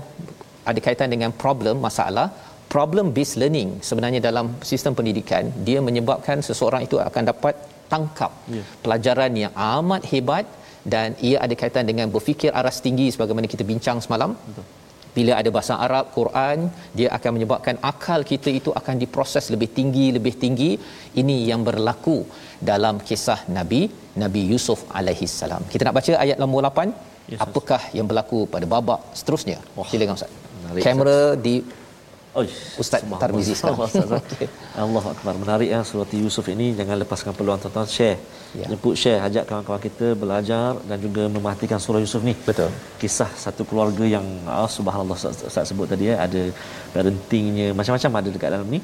ada 0.70 0.80
kaitan 0.86 1.10
dengan 1.14 1.32
problem 1.44 1.76
masalah 1.88 2.28
problem 2.74 3.06
based 3.16 3.36
learning 3.40 3.70
sebenarnya 3.88 4.20
dalam 4.28 4.46
sistem 4.70 4.94
pendidikan 4.98 5.44
dia 5.68 5.80
menyebabkan 5.88 6.38
seseorang 6.48 6.82
itu 6.88 6.96
akan 7.08 7.24
dapat 7.32 7.54
tangkap 7.92 8.32
ya. 8.56 8.64
pelajaran 8.84 9.32
yang 9.42 9.52
amat 9.74 10.02
hebat 10.12 10.46
dan 10.92 11.16
ia 11.28 11.38
ada 11.44 11.54
kaitan 11.60 11.86
dengan 11.90 12.08
berfikir 12.14 12.50
aras 12.60 12.76
tinggi 12.84 13.06
sebagaimana 13.14 13.48
kita 13.54 13.64
bincang 13.70 13.98
semalam 14.04 14.32
Betul 14.48 14.66
bila 15.18 15.32
ada 15.40 15.50
bahasa 15.56 15.74
Arab 15.86 16.06
Quran 16.16 16.58
dia 16.98 17.08
akan 17.16 17.30
menyebabkan 17.36 17.76
akal 17.90 18.20
kita 18.32 18.50
itu 18.60 18.72
akan 18.80 18.96
diproses 19.02 19.46
lebih 19.54 19.70
tinggi 19.78 20.06
lebih 20.16 20.34
tinggi. 20.44 20.70
Ini 21.20 21.36
yang 21.50 21.62
berlaku 21.68 22.18
dalam 22.70 22.96
kisah 23.08 23.40
Nabi 23.56 23.82
Nabi 24.22 24.42
Yusuf 24.52 24.80
alaihi 25.00 25.28
salam. 25.38 25.62
Kita 25.74 25.84
nak 25.88 25.96
baca 25.98 26.12
ayat 26.24 26.38
nombor 26.42 26.62
8 26.70 27.32
yes, 27.32 27.40
apakah 27.46 27.82
yang 27.98 28.06
berlaku 28.10 28.40
pada 28.54 28.68
babak 28.74 29.00
seterusnya? 29.20 29.58
Wah. 29.78 29.88
silakan 29.90 30.16
ustaz. 30.18 30.32
kamera 30.86 31.20
di 31.46 31.54
Oh, 32.36 32.44
Ustaz 32.82 33.00
Tarmizi 33.22 33.54
sekarang. 33.56 33.88
Allah, 33.88 34.20
Allah 34.84 35.04
Akbar. 35.12 35.34
Menarik 35.42 35.68
ya 35.74 35.80
surat 35.90 36.10
Yusuf 36.12 36.44
ini. 36.52 36.66
Jangan 36.78 36.96
lepaskan 37.02 37.32
peluang 37.38 37.58
tuan-tuan 37.62 37.88
share. 37.96 38.18
Ya. 38.52 38.66
Jemput 38.70 38.94
share. 39.02 39.20
Ajak 39.26 39.44
kawan-kawan 39.48 39.80
kita 39.80 40.06
belajar 40.22 40.76
dan 40.88 40.98
juga 41.06 41.24
memahatikan 41.36 41.80
surah 41.84 42.00
Yusuf 42.04 42.20
ni. 42.28 42.34
Betul. 42.48 42.68
Kisah 43.00 43.30
satu 43.44 43.64
keluarga 43.64 44.04
yang 44.04 44.26
oh, 44.44 44.68
subhanallah 44.76 45.16
Ustaz 45.16 45.64
sebut 45.72 45.88
tadi 45.88 46.12
ya. 46.12 46.16
Ada 46.26 46.42
parentingnya. 46.92 47.68
Macam-macam 47.72 48.20
ada 48.20 48.28
dekat 48.36 48.50
dalam 48.56 48.68
ni. 48.76 48.80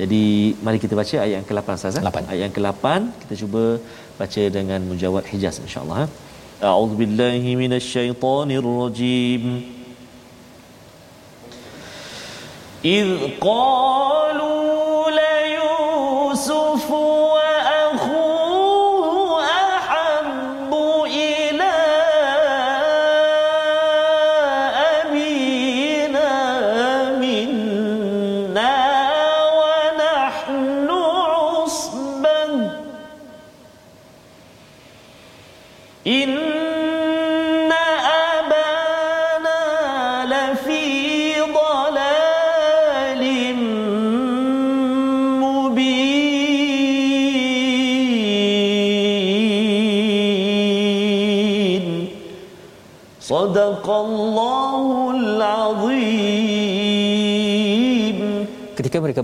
Jadi 0.00 0.24
mari 0.64 0.78
kita 0.84 0.94
baca 0.96 1.16
ayat 1.24 1.36
yang 1.40 1.48
ke-8 1.48 1.68
Ustaz. 1.80 1.96
8. 1.96 2.04
Eh? 2.04 2.32
Ayat 2.32 2.42
yang 2.46 2.54
ke-8 2.56 2.84
kita 3.24 3.34
cuba 3.44 3.64
baca 4.20 4.42
dengan 4.58 4.80
mujawad 4.92 5.24
hijaz 5.32 5.58
insyaAllah. 5.64 6.04
A'udzubillahi 6.70 7.50
minasyaitanirrajim. 7.62 9.44
rajim. 9.48 9.81
إذ 12.85 13.17
قالوا 13.41 14.70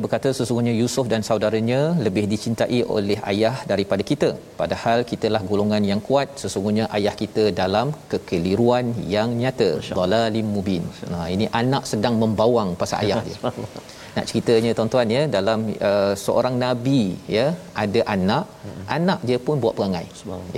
berkata 0.08 0.30
sesungguhnya 0.36 0.72
Yusuf 0.80 1.06
dan 1.12 1.22
saudaranya 1.28 1.80
lebih 2.06 2.24
dicintai 2.32 2.80
oleh 2.96 3.18
ayah 3.30 3.56
daripada 3.72 4.02
kita. 4.10 4.30
Padahal 4.60 4.98
kitalah 5.10 5.42
golongan 5.50 5.84
yang 5.90 6.00
kuat 6.08 6.28
sesungguhnya 6.42 6.84
ayah 6.98 7.14
kita 7.22 7.44
dalam 7.60 7.88
kekeliruan 8.12 8.86
yang 9.14 9.30
nyata. 9.42 9.70
Dalalim 10.00 10.48
mubin. 10.56 10.84
Nah 11.12 11.26
ini 11.34 11.48
anak 11.62 11.84
sedang 11.92 12.16
membawang 12.24 12.70
pasal 12.82 12.98
ayah 13.04 13.20
dia. 13.28 13.38
Nak 14.16 14.26
ceritanya 14.30 14.70
tuan-tuan 14.76 15.08
ya 15.16 15.22
dalam 15.34 15.58
uh, 15.88 16.12
seorang 16.22 16.54
nabi 16.62 17.02
ya 17.34 17.44
ada 17.82 18.00
anak 18.14 18.44
hmm. 18.66 18.84
anak 18.96 19.20
dia 19.28 19.38
pun 19.46 19.56
buat 19.62 19.74
perangai 19.78 20.06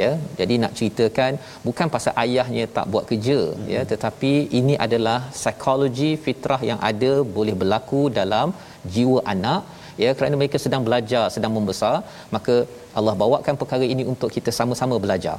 ya. 0.02 0.10
Jadi 0.38 0.54
nak 0.62 0.72
ceritakan 0.78 1.32
bukan 1.66 1.88
pasal 1.94 2.14
ayahnya 2.24 2.64
tak 2.76 2.86
buat 2.92 3.04
kerja 3.10 3.40
hmm. 3.50 3.66
ya 3.74 3.82
tetapi 3.92 4.32
ini 4.60 4.76
adalah 4.86 5.18
psikologi 5.40 6.10
fitrah 6.26 6.60
yang 6.70 6.80
ada 6.90 7.12
boleh 7.36 7.56
berlaku 7.62 8.02
dalam 8.20 8.48
jiwa 8.96 9.20
anak 9.34 9.62
ya 10.02 10.10
kerana 10.18 10.34
mereka 10.40 10.58
sedang 10.64 10.82
belajar 10.88 11.24
sedang 11.34 11.52
membesar 11.56 11.94
maka 12.34 12.54
Allah 12.98 13.14
bawakan 13.22 13.54
perkara 13.62 13.86
ini 13.94 14.04
untuk 14.12 14.30
kita 14.36 14.50
sama-sama 14.58 14.96
belajar 15.04 15.36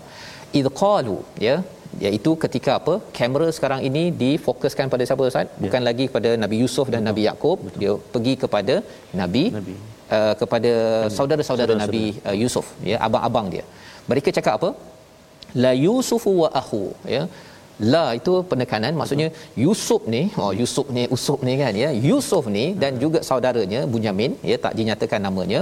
idqalu 0.59 1.17
ya 1.45 1.55
iaitu 2.05 2.31
ketika 2.43 2.71
apa 2.79 2.93
kamera 3.17 3.47
sekarang 3.57 3.81
ini 3.87 4.03
difokuskan 4.21 4.91
pada 4.93 5.03
siapa 5.07 5.23
ustaz 5.31 5.47
ya. 5.47 5.61
bukan 5.63 5.81
lagi 5.89 6.05
kepada 6.09 6.29
Nabi 6.43 6.57
Yusuf 6.63 6.87
dan 6.93 7.01
Betul. 7.01 7.09
Nabi 7.09 7.21
Yakub 7.29 7.57
dia 7.81 7.93
pergi 8.13 8.33
kepada 8.43 8.75
Nabi, 9.21 9.43
Nabi. 9.57 9.75
Uh, 10.15 10.33
kepada 10.41 10.71
Nabi. 10.77 11.15
saudara-saudara 11.17 11.73
Nabi 11.83 12.05
uh, 12.29 12.35
Yusuf 12.43 12.67
ya 12.91 12.97
abang-abang 13.07 13.47
dia 13.55 13.65
mereka 14.11 14.31
cakap 14.37 14.55
apa 14.59 14.71
la 15.63 15.73
yusufu 15.85 16.31
wa 16.43 16.49
akhu 16.61 16.83
ya 17.15 17.23
la 17.93 18.03
itu 18.19 18.33
penekanan 18.51 18.93
maksudnya 18.99 19.27
Yusuf 19.63 20.01
ni 20.13 20.21
oh 20.43 20.51
Yusuf 20.59 20.87
ni 20.95 21.03
Usuf 21.15 21.39
ni 21.47 21.53
kan 21.61 21.73
ya. 21.83 21.89
Yusuf 22.09 22.45
ni 22.55 22.65
dan 22.81 22.99
juga 23.03 23.21
saudaranya 23.29 23.81
Bunyamin 23.93 24.33
ya 24.51 24.57
tak 24.65 24.75
dinyatakan 24.79 25.21
namanya 25.27 25.61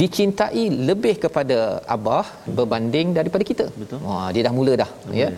dicintai 0.00 0.64
lebih 0.88 1.14
kepada 1.24 1.58
abah 1.94 2.26
berbanding 2.56 3.08
daripada 3.18 3.44
kita. 3.50 3.66
Betul. 3.80 4.00
Ha 4.06 4.16
dia 4.34 4.42
dah 4.46 4.52
mula 4.58 4.72
dah 4.82 4.90
Betul. 4.96 5.16
ya. 5.20 5.28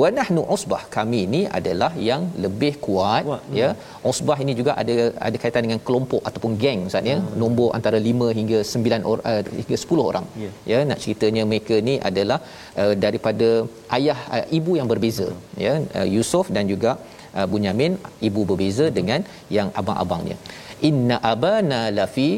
Wa 0.00 0.08
nahnu 0.16 0.42
usbah 0.54 0.80
kami 0.96 1.20
ni 1.34 1.40
adalah 1.58 1.90
yang 2.08 2.22
lebih 2.44 2.72
kuat, 2.84 3.22
kuat 3.28 3.42
ya. 3.60 3.68
Hmm. 3.70 4.10
Usbah 4.10 4.36
ini 4.44 4.52
juga 4.60 4.72
ada 4.82 4.94
ada 5.26 5.36
kaitan 5.42 5.64
dengan 5.66 5.80
kelompok 5.86 6.22
ataupun 6.28 6.52
geng 6.62 6.82
Ustaz 6.90 7.10
ya. 7.10 7.16
Hmm. 7.18 7.32
Nombor 7.42 7.68
antara 7.78 7.98
5 8.10 8.28
hingga 8.38 8.58
9 8.72 9.10
orang 9.12 9.24
uh, 9.30 9.42
hingga 9.60 9.76
10 9.84 10.10
orang. 10.10 10.26
Yeah. 10.44 10.52
Ya 10.72 10.78
nak 10.90 11.00
ceritanya 11.04 11.44
mereka 11.52 11.78
ni 11.88 11.96
adalah 12.10 12.38
uh, 12.82 12.94
daripada 13.04 13.50
ayah 13.98 14.18
uh, 14.36 14.44
ibu 14.58 14.74
yang 14.80 14.90
berbeza 14.92 15.26
Betul. 15.30 15.64
ya. 15.66 15.74
Uh, 15.98 16.08
Yusuf 16.14 16.46
dan 16.58 16.66
juga 16.72 16.92
uh, 17.38 17.46
Bunyamin 17.54 17.94
ibu 18.30 18.42
berbeza 18.52 18.86
Betul. 18.86 18.96
dengan 19.00 19.20
yang 19.58 19.70
abang-abangnya. 19.82 20.38
Inna 20.90 21.18
abana 21.34 21.80
lafi 21.98 22.30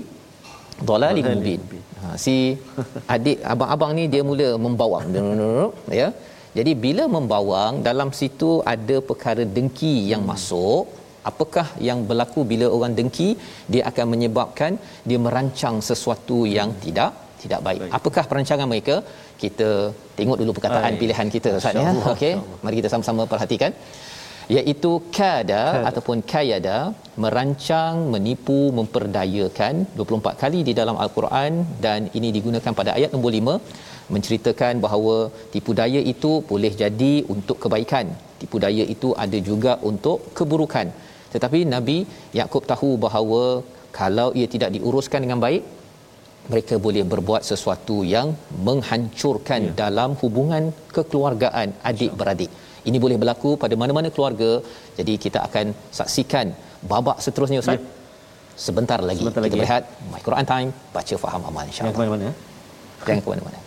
dalalim 0.90 1.27
mubin. 1.37 1.61
Ha, 2.03 2.07
si 2.25 2.35
adik 3.14 3.38
abang-abang 3.53 3.92
ni 3.99 4.05
dia 4.14 4.23
mula 4.31 4.49
membawang. 4.64 5.07
ya. 6.01 6.09
Jadi 6.59 6.73
bila 6.85 7.05
membawang 7.16 7.75
dalam 7.88 8.09
situ 8.18 8.51
ada 8.73 8.97
perkara 9.11 9.45
dengki 9.57 9.95
yang 10.12 10.23
hmm. 10.25 10.31
masuk, 10.33 10.85
apakah 11.31 11.66
yang 11.88 11.99
berlaku 12.09 12.40
bila 12.53 12.66
orang 12.77 12.92
dengki? 12.99 13.29
Dia 13.73 13.83
akan 13.90 14.07
menyebabkan 14.14 14.73
dia 15.09 15.18
merancang 15.27 15.79
sesuatu 15.90 16.40
yang 16.57 16.71
hmm. 16.73 16.83
tidak 16.85 17.12
tidak 17.42 17.61
baik. 17.66 17.81
baik. 17.83 17.92
Apakah 17.99 18.25
perancangan 18.31 18.66
mereka? 18.73 18.97
Kita 19.42 19.71
tengok 20.18 20.37
dulu 20.40 20.53
perkataan 20.59 20.92
pilihan 21.01 21.29
kita 21.37 21.51
Ustaz 21.61 21.81
ya. 21.85 21.92
Okey. 22.14 22.35
Mari 22.64 22.77
kita 22.81 22.90
sama-sama 22.92 23.23
perhatikan 23.33 23.73
iaitu 24.57 24.93
kada, 25.19 25.62
kada. 25.75 25.87
ataupun 25.88 26.19
kayada 26.33 26.79
merancang 27.23 27.95
menipu 28.15 28.59
memperdayakan 28.79 29.75
24 29.99 30.43
kali 30.43 30.61
di 30.69 30.73
dalam 30.81 30.97
al-Quran 31.05 31.53
dan 31.85 32.01
ini 32.19 32.29
digunakan 32.37 32.73
pada 32.81 32.91
ayat 32.99 33.11
nombor 33.15 33.33
5 33.38 33.57
menceritakan 34.15 34.75
bahawa 34.85 35.17
tipu 35.53 35.73
daya 35.81 36.01
itu 36.12 36.33
boleh 36.51 36.73
jadi 36.83 37.12
untuk 37.35 37.57
kebaikan. 37.65 38.07
Tipu 38.41 38.57
daya 38.65 38.85
itu 38.95 39.09
ada 39.25 39.38
juga 39.51 39.73
untuk 39.91 40.19
keburukan. 40.38 40.88
Tetapi 41.35 41.61
nabi 41.75 41.99
Yakub 42.38 42.65
tahu 42.73 42.91
bahawa 43.05 43.43
kalau 44.01 44.29
ia 44.41 44.49
tidak 44.55 44.73
diuruskan 44.77 45.23
dengan 45.25 45.41
baik 45.47 45.62
mereka 46.53 46.75
boleh 46.87 47.05
berbuat 47.12 47.43
sesuatu 47.51 47.97
yang 48.15 48.29
menghancurkan 48.67 49.62
ya. 49.69 49.75
dalam 49.83 50.11
hubungan 50.23 50.65
kekeluargaan 50.97 51.69
adik 51.91 52.12
beradik 52.21 52.51
ini 52.88 52.99
boleh 53.05 53.16
berlaku 53.23 53.51
pada 53.62 53.75
mana-mana 53.83 54.09
keluarga. 54.14 54.51
Jadi 54.99 55.14
kita 55.25 55.38
akan 55.49 55.66
saksikan 55.99 56.47
babak 56.92 57.18
seterusnya 57.25 57.61
ustaz. 57.64 57.79
Ya. 57.79 58.01
sebentar 58.53 59.01
lagi 59.09 59.25
sebentar 59.25 59.40
kita 59.40 59.49
lagi. 59.49 59.61
berehat. 59.64 59.83
My 60.12 60.21
Quran 60.27 60.47
time 60.53 60.68
baca 60.97 61.14
faham 61.25 61.42
amal 61.51 61.64
insyaallah 61.64 61.92
jangan 61.92 61.97
ke 61.97 62.01
mana-mana 62.03 62.29
jangan 63.07 63.23
ke 63.25 63.31
mana-mana 63.33 63.59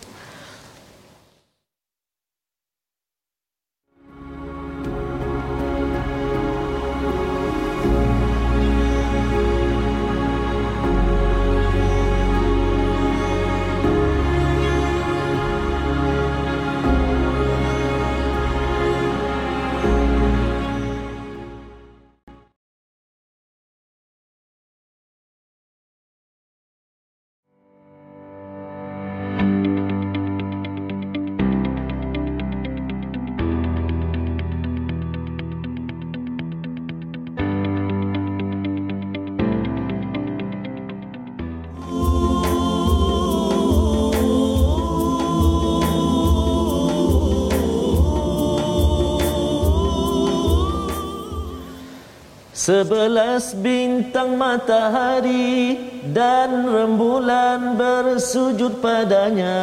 Sebelas 52.66 53.54
bintang 53.54 54.34
matahari 54.34 55.78
dan 56.10 56.66
rembulan 56.66 57.78
bersujud 57.78 58.82
padanya. 58.82 59.54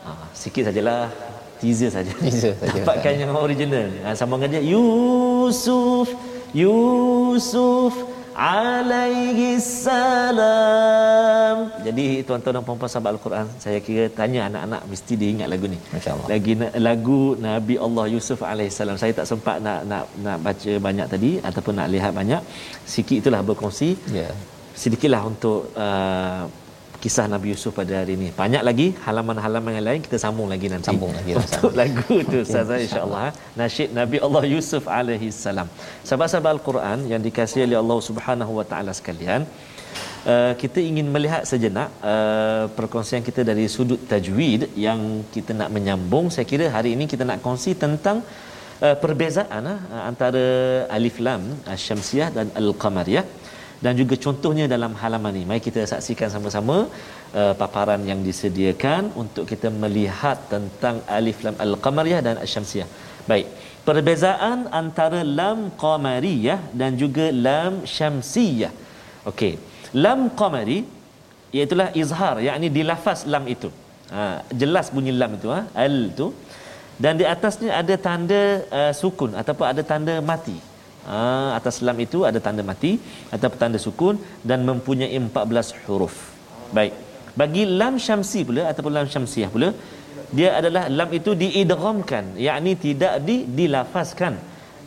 Ah, 0.00 0.24
sikit 0.32 0.72
sajalah 0.72 1.12
teaser 1.60 1.92
saja. 1.92 2.08
Teaser 2.24 2.56
saja. 2.56 2.80
Dapatkan 2.80 3.12
yang 3.20 3.36
original. 3.36 3.92
Ha, 4.08 4.16
sambungan 4.16 4.56
dia 4.56 4.64
Yusuf, 4.64 6.08
Yusuf 6.56 7.92
alaihi 8.36 9.48
salam. 9.86 11.56
Jadi 11.86 12.06
tuan-tuan 12.28 12.54
dan 12.56 12.64
puan-puan 12.68 12.90
sahabat 12.92 13.10
Al-Quran, 13.16 13.46
saya 13.64 13.78
kira 13.86 14.04
tanya 14.18 14.40
anak-anak 14.48 14.82
mesti 14.92 15.12
dia 15.20 15.28
ingat 15.34 15.48
lagu 15.52 15.66
ni. 15.74 15.78
Masya-Allah. 15.94 16.26
Lagi 16.32 16.52
lagu 16.88 17.20
Nabi 17.48 17.74
Allah 17.86 18.06
Yusuf 18.14 18.38
alaihi 18.50 18.74
salam. 18.78 18.96
Saya 19.02 19.12
tak 19.20 19.26
sempat 19.32 19.56
nak 19.66 19.80
nak 19.90 20.04
nak 20.26 20.38
baca 20.46 20.72
banyak 20.88 21.06
tadi 21.14 21.30
ataupun 21.48 21.74
nak 21.80 21.88
lihat 21.94 22.12
banyak. 22.20 22.42
Sikit 22.94 23.18
itulah 23.24 23.40
berkongsi. 23.48 23.90
Ya. 24.12 24.28
Yeah. 24.28 24.32
Sedikitlah 24.76 25.22
untuk 25.32 25.60
uh, 25.86 26.44
kisah 27.06 27.26
Nabi 27.34 27.48
Yusuf 27.54 27.72
pada 27.78 27.94
hari 27.98 28.14
ini. 28.18 28.28
Banyak 28.40 28.62
lagi 28.68 28.86
halaman-halaman 29.06 29.72
yang 29.78 29.86
lain 29.88 30.00
kita 30.06 30.18
sambung 30.24 30.48
lagi 30.52 30.66
nanti. 30.72 30.88
Sambung 30.90 31.12
lagi. 31.18 31.32
Untuk 31.42 31.72
lagu 31.80 32.16
tu 32.30 32.38
Ustaz 32.46 32.72
insya-Allah. 32.86 33.28
Nasyid 33.60 33.90
Nabi 34.00 34.18
Allah 34.26 34.44
Yusuf 34.54 34.84
alaihi 34.98 35.30
salam. 35.44 35.70
Sahabat-sahabat 36.08 36.50
Al-Quran 36.56 36.98
yang 37.12 37.22
dikasihi 37.26 37.64
oleh 37.68 37.78
Allah 37.82 37.98
Subhanahu 38.10 38.54
wa 38.58 38.66
taala 38.72 38.94
sekalian, 39.00 39.44
Uh, 40.32 40.52
kita 40.60 40.78
ingin 40.88 41.06
melihat 41.14 41.42
sejenak 41.50 41.88
uh, 42.12 42.64
perkongsian 42.78 43.22
kita 43.28 43.40
dari 43.50 43.64
sudut 43.74 44.00
tajwid 44.10 44.62
yang 44.84 45.00
kita 45.34 45.52
nak 45.60 45.70
menyambung 45.76 46.26
saya 46.34 46.46
kira 46.52 46.66
hari 46.76 46.90
ini 46.96 47.04
kita 47.12 47.24
nak 47.28 47.38
kongsi 47.44 47.72
tentang 47.84 48.18
uh, 48.86 48.96
perbezaan 49.02 49.64
uh, 49.72 50.02
antara 50.10 50.44
alif 50.96 51.16
lam 51.26 51.42
asy-syamsiyah 51.72 52.28
dan 52.36 52.46
al-qamariyah 52.60 53.24
dan 53.84 53.92
juga 54.00 54.14
contohnya 54.24 54.64
dalam 54.74 54.92
halaman 55.02 55.32
ini. 55.38 55.46
Mari 55.50 55.62
kita 55.68 55.82
saksikan 55.92 56.28
sama-sama 56.34 56.76
uh, 57.40 57.54
paparan 57.60 58.02
yang 58.10 58.20
disediakan 58.28 59.12
untuk 59.22 59.44
kita 59.52 59.68
melihat 59.82 60.38
tentang 60.52 60.98
alif 61.18 61.40
lam 61.46 61.56
al-qamariyah 61.66 62.20
dan 62.26 62.36
asy-syamsiyah. 62.44 62.88
Baik. 63.30 63.46
Perbezaan 63.88 64.58
antara 64.80 65.20
lam 65.40 65.58
qamariyah 65.82 66.60
dan 66.80 66.92
juga 67.02 67.26
lam 67.46 67.74
syamsiyah. 67.96 68.72
Okey. 69.30 69.54
Lam 70.04 70.20
qamari 70.40 70.78
iaitu 71.56 71.74
izhar, 72.02 72.36
yakni 72.48 72.68
di 72.76 72.82
lafaz 72.90 73.20
lam 73.34 73.44
itu. 73.56 73.70
Ha, 74.06 74.24
jelas 74.60 74.86
bunyi 74.94 75.12
lam 75.20 75.32
itu 75.36 75.48
ha? 75.50 75.60
al 75.84 75.96
tu 76.18 76.26
dan 77.04 77.18
di 77.20 77.24
atasnya 77.34 77.70
ada 77.80 77.94
tanda 78.06 78.42
uh, 78.78 78.92
sukun 78.94 79.34
ataupun 79.40 79.66
ada 79.66 79.82
tanda 79.90 80.14
mati 80.30 80.54
ha, 81.12 81.18
atas 81.58 81.76
lam 81.86 81.98
itu 82.06 82.18
ada 82.28 82.38
tanda 82.46 82.62
mati 82.70 82.92
atau 83.34 83.48
tanda 83.62 83.78
sukun 83.86 84.16
dan 84.50 84.60
mempunyai 84.68 85.18
14 85.18 85.86
huruf. 85.86 86.16
Baik. 86.76 86.94
Bagi 87.40 87.62
lam 87.80 87.94
syamsi 88.06 88.40
pula 88.48 88.62
ataupun 88.70 88.92
lam 88.98 89.08
syamsiah 89.14 89.50
pula 89.54 89.70
dia 90.36 90.48
adalah 90.58 90.84
lam 90.98 91.10
itu 91.18 91.32
diidghamkan 91.42 92.24
yakni 92.46 92.72
tidak 92.86 93.14
di 93.28 93.36
dilafazkan. 93.58 94.34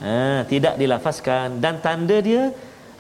Ha, 0.04 0.16
tidak 0.52 0.74
dilafazkan 0.82 1.60
dan 1.64 1.76
tanda 1.86 2.18
dia 2.30 2.44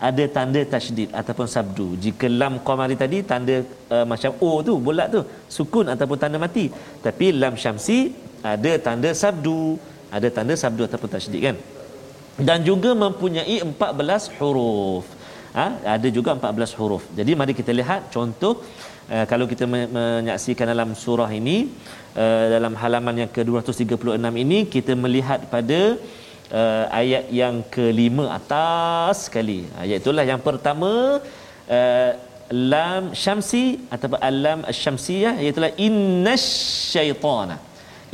ada 0.07 0.23
tanda 0.35 0.61
tasydid 0.73 1.09
ataupun 1.19 1.47
sabdu. 1.55 1.87
Jika 2.03 2.25
lam 2.41 2.53
qamari 2.67 2.95
tadi 3.03 3.19
tanda 3.31 3.55
uh, 3.95 4.05
macam 4.11 4.31
o 4.47 4.49
tu 4.67 4.73
bulat 4.85 5.07
tu 5.15 5.21
sukun 5.57 5.85
ataupun 5.93 6.17
tanda 6.23 6.37
mati. 6.45 6.65
Tapi 7.05 7.35
lam 7.41 7.55
syamsi 7.63 7.99
ada 8.51 8.71
tanda 8.85 9.11
sabdu 9.23 9.59
ada 10.17 10.27
tanda 10.37 10.53
sabdu 10.63 10.83
ataupun 10.87 11.09
tasydid 11.15 11.41
kan 11.47 11.57
dan 12.47 12.59
juga 12.69 12.91
mempunyai 13.05 13.57
14 13.63 14.35
huruf. 14.39 15.05
Ha? 15.49 15.65
ada 15.97 16.07
juga 16.17 16.29
14 16.37 16.77
huruf. 16.77 17.03
Jadi 17.17 17.31
mari 17.39 17.53
kita 17.59 17.73
lihat 17.79 18.13
contoh 18.15 18.53
uh, 19.13 19.25
kalau 19.31 19.45
kita 19.51 19.65
menyaksikan 19.65 20.69
dalam 20.71 20.89
surah 21.03 21.29
ini 21.39 21.57
uh, 22.13 22.45
dalam 22.53 22.73
halaman 22.81 23.25
yang 23.25 23.31
ke-236 23.33 24.29
ini 24.43 24.59
kita 24.75 24.93
melihat 24.93 25.49
pada 25.53 25.81
uh, 26.59 26.85
ayat 27.01 27.25
yang 27.41 27.65
kelima 27.75 28.25
atas 28.37 29.25
sekali. 29.25 29.59
Ayat 29.83 30.05
itulah 30.05 30.25
yang 30.31 30.41
pertama 30.49 30.91
uh, 31.77 32.11
lam 32.73 33.03
syamsi 33.23 33.65
atau 33.93 34.17
alam 34.29 34.59
syamsiyah 34.83 35.33
iaitu 35.41 35.61
innasyaitana 35.87 37.57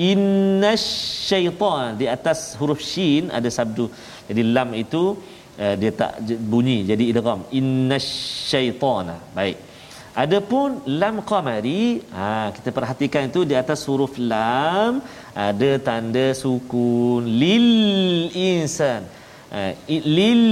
innasyaitana 0.07 1.89
di 1.99 2.05
atas 2.15 2.39
huruf 2.59 2.81
shin 2.91 3.31
ada 3.37 3.49
sabdu 3.57 3.85
jadi 4.29 4.41
lam 4.55 4.69
itu 4.83 5.03
uh, 5.63 5.75
dia 5.81 5.91
tak 6.01 6.11
bunyi 6.51 6.77
jadi 6.91 7.03
idgham. 7.11 7.41
Innasyaitana 7.59 9.17
baik. 9.37 9.57
Adapun 10.23 10.69
lam 11.01 11.15
qamari 11.29 11.83
ha 12.15 12.27
kita 12.55 12.69
perhatikan 12.77 13.23
itu 13.29 13.41
di 13.49 13.55
atas 13.61 13.81
huruf 13.87 14.15
lam 14.31 15.01
ada 15.47 15.71
tanda 15.87 16.27
sukun. 16.41 17.23
Lil 17.41 17.69
insan. 18.49 19.01
Uh, 19.55 19.71
lil 20.17 20.43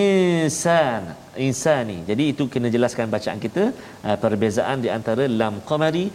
insan 0.00 1.25
insani. 1.46 1.98
Jadi 2.10 2.24
itu 2.32 2.44
kena 2.52 2.68
jelaskan 2.76 3.06
bacaan 3.14 3.38
kita 3.44 3.64
uh, 4.08 4.16
perbezaan 4.24 4.78
di 4.84 4.88
antara 4.96 5.24
lam 5.40 5.54
qamari 5.68 6.06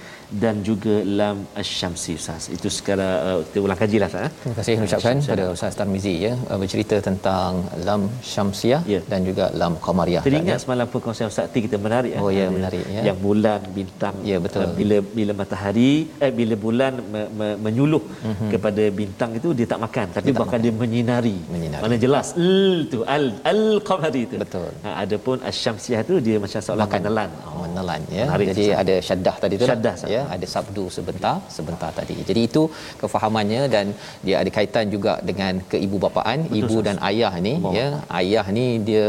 dan 0.44 0.56
juga 0.70 0.96
lam 1.20 1.38
asy-syamsi 1.62 2.14
Ustaz. 2.20 2.44
Itu 2.56 2.68
sekara 2.78 3.10
uh, 3.28 3.40
kita 3.48 3.60
ulang 3.66 3.80
kajilah 3.82 4.10
Ustaz. 4.12 4.28
Eh. 4.28 4.32
Terima 4.42 4.56
kasih 4.60 4.74
ucapkan 4.88 5.18
kepada 5.26 5.46
Ustaz 5.56 5.78
Tarmizi 5.80 6.14
ya 6.26 6.34
uh, 6.50 6.58
bercerita 6.62 6.98
tentang 7.10 7.52
lam 7.88 8.04
syamsiah 8.34 8.82
ya. 8.94 9.00
dan 9.12 9.22
juga 9.30 9.48
lam 9.62 9.76
qamariyah. 9.86 10.24
Teringat 10.28 10.58
ya. 10.58 10.64
semalam 10.64 10.88
perkongsian 10.94 11.30
Ustaz 11.34 11.48
Ti 11.54 11.60
kita 11.68 11.78
menarik 11.86 12.14
Oh 12.24 12.32
ya 12.40 12.48
menarik 12.58 12.84
ya. 12.96 13.02
Yang 13.10 13.20
bulan 13.28 13.62
bintang 13.78 14.16
ya 14.32 14.38
betul. 14.46 14.66
Uh, 14.68 14.74
bila 14.80 14.98
bila 15.18 15.32
matahari 15.42 15.92
eh 16.26 16.32
bila 16.40 16.56
bulan 16.66 16.94
me, 17.14 17.22
me, 17.40 17.48
menyuluh 17.66 18.04
uh-huh. 18.04 18.50
kepada 18.54 18.84
bintang 19.02 19.32
itu 19.40 19.50
dia 19.60 19.68
tak 19.74 19.82
makan 19.86 20.08
tapi 20.18 20.28
dia 20.30 20.40
bahkan 20.42 20.60
makan. 20.60 20.66
dia 20.66 20.74
menyinari. 20.84 21.38
menyinari. 21.54 21.84
Mana 21.86 21.98
jelas 22.06 22.28
al 22.46 22.52
tu 22.94 23.00
al 23.16 23.26
al 23.52 23.64
qamari 23.90 24.24
tu. 24.32 24.38
Betul. 24.44 24.72
Ha, 24.86 24.90
adapun 25.12 25.38
asyamsiah 25.50 26.02
tu 26.10 26.16
dia 26.28 26.38
macam 26.44 26.60
seolah 26.68 26.88
makan. 26.88 27.02
menelan. 27.02 27.30
Oh, 27.48 27.58
menelan 27.64 28.02
ya. 28.18 28.26
Menarik 28.28 28.48
jadi 28.52 28.66
susah. 28.66 28.82
ada 28.84 28.96
syaddah 29.08 29.36
tadi 29.44 29.56
tu 29.62 29.68
syaddah, 29.72 29.96
ya 30.16 30.22
ada 30.36 30.48
sabdu 30.54 30.84
sebentar 30.98 31.36
sebentar 31.58 31.92
tadi. 32.00 32.16
Jadi 32.30 32.42
itu 32.50 32.64
kefahamannya 33.02 33.62
dan 33.76 33.86
dia 34.26 34.36
ada 34.42 34.52
kaitan 34.58 34.88
juga 34.96 35.14
dengan 35.30 35.54
keibu 35.74 36.00
bapaan 36.06 36.40
Betul, 36.46 36.60
ibu 36.62 36.76
sahas. 36.76 36.88
dan 36.88 36.96
ayah 37.10 37.34
ni 37.48 37.54
oh. 37.66 37.74
ya. 37.80 37.88
Ayah 38.22 38.46
ni 38.58 38.66
dia 38.90 39.08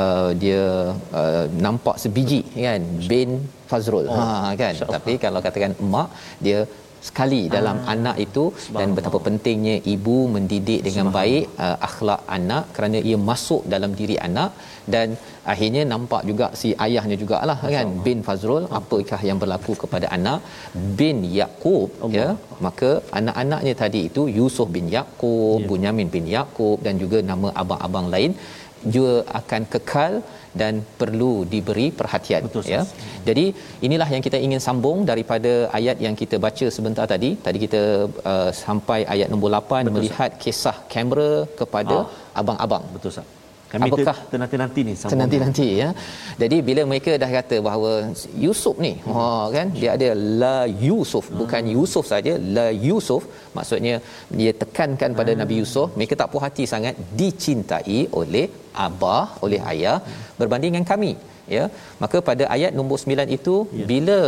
uh, 0.00 0.30
dia 0.42 0.64
uh, 1.20 1.44
nampak 1.66 1.96
sebiji 2.04 2.40
kan. 2.66 2.82
Bin 3.12 3.30
Fazrul. 3.70 4.06
Oh. 4.10 4.18
ha 4.18 4.52
kan. 4.62 4.74
Tapi 4.96 5.14
kalau 5.24 5.42
katakan 5.46 5.74
emak 5.86 6.10
dia 6.46 6.60
sekali 7.06 7.40
dalam 7.56 7.76
ah. 7.84 7.92
anak 7.94 8.16
itu 8.26 8.44
dan 8.78 8.88
betapa 8.96 9.18
pentingnya 9.26 9.76
ibu 9.94 10.16
mendidik 10.34 10.80
dengan 10.86 11.06
baik 11.18 11.44
uh, 11.66 11.76
akhlak 11.88 12.22
anak 12.36 12.64
kerana 12.76 12.98
ia 13.10 13.18
masuk 13.30 13.62
dalam 13.74 13.92
diri 14.00 14.16
anak 14.28 14.50
dan 14.94 15.08
akhirnya 15.52 15.82
nampak 15.92 16.22
juga 16.30 16.46
si 16.60 16.68
ayahnya 16.86 17.16
jugalah 17.22 17.56
kan 17.74 17.90
bin 18.06 18.20
Fazrul. 18.26 18.64
Apakah 18.78 19.20
yang 19.28 19.38
berlaku 19.42 19.72
kepada 19.82 20.06
anak? 20.16 20.40
Bin 21.00 21.18
Yaqub 21.38 21.90
ya. 22.18 22.28
Maka 22.66 22.90
anak-anaknya 23.20 23.74
tadi 23.82 24.00
itu 24.10 24.24
Yusuf 24.38 24.70
bin 24.76 24.88
Yaqub 24.96 25.60
ya. 25.62 25.68
Bunyamin 25.72 26.10
bin 26.16 26.26
Yaqub 26.36 26.78
dan 26.86 26.96
juga 27.04 27.20
nama 27.32 27.50
abang-abang 27.62 28.08
lain 28.14 28.32
juga 28.94 29.14
akan 29.40 29.62
kekal 29.72 30.12
dan 30.60 30.82
perlu 31.00 31.32
diberi 31.52 31.86
perhatian 32.00 32.42
Betul, 32.48 32.64
ya. 32.74 32.82
Jadi 33.28 33.44
inilah 33.86 34.08
yang 34.14 34.22
kita 34.26 34.38
ingin 34.46 34.60
sambung 34.66 34.98
daripada 35.10 35.52
ayat 35.78 35.96
yang 36.06 36.14
kita 36.20 36.38
baca 36.46 36.66
sebentar 36.76 37.06
tadi. 37.14 37.30
Tadi 37.46 37.58
kita 37.64 37.82
uh, 38.32 38.50
sampai 38.64 39.00
ayat 39.14 39.28
nombor 39.32 39.50
8 39.52 39.58
Betul, 39.60 39.94
melihat 39.96 40.30
sah. 40.32 40.40
kisah 40.44 40.76
kamera 40.94 41.32
kepada 41.60 41.96
ah. 41.98 42.40
abang-abang. 42.40 42.84
Betul 42.94 43.12
sah. 43.18 43.26
Kami 43.72 43.84
Apakah 43.86 44.16
nanti-nanti 44.42 44.80
ni 44.88 44.92
sambung. 45.00 45.20
Nanti-nanti 45.20 45.66
ya. 45.80 45.88
Jadi 46.42 46.56
bila 46.68 46.82
mereka 46.90 47.12
dah 47.22 47.30
kata 47.36 47.56
bahawa 47.66 47.90
Yusuf 48.44 48.76
ni, 48.86 48.92
hmm. 48.96 49.16
oh 49.20 49.46
kan, 49.56 49.68
dia 49.80 49.90
ada 49.96 50.08
la 50.42 50.58
Yusuf, 50.86 51.24
hmm. 51.28 51.38
bukan 51.40 51.62
Yusuf 51.76 52.04
saja, 52.12 52.34
la 52.56 52.68
Yusuf, 52.88 53.24
maksudnya 53.58 53.96
dia 54.40 54.52
tekankan 54.62 55.12
pada 55.20 55.32
hmm. 55.32 55.40
Nabi 55.42 55.56
Yusuf, 55.62 55.88
mereka 55.98 56.16
tak 56.20 56.30
puas 56.32 56.44
hati 56.46 56.66
sangat 56.74 56.96
dicintai 57.20 58.00
oleh 58.20 58.46
abah, 58.86 59.26
oleh 59.44 59.60
ayah 59.72 59.98
hmm. 60.00 60.38
berbanding 60.40 60.72
dengan 60.74 60.88
kami 60.92 61.12
ya 61.56 61.64
maka 62.02 62.18
pada 62.28 62.44
ayat 62.54 62.72
nombor 62.78 62.98
9 63.02 63.36
itu 63.36 63.54
ya. 63.72 63.86
bila 63.90 64.18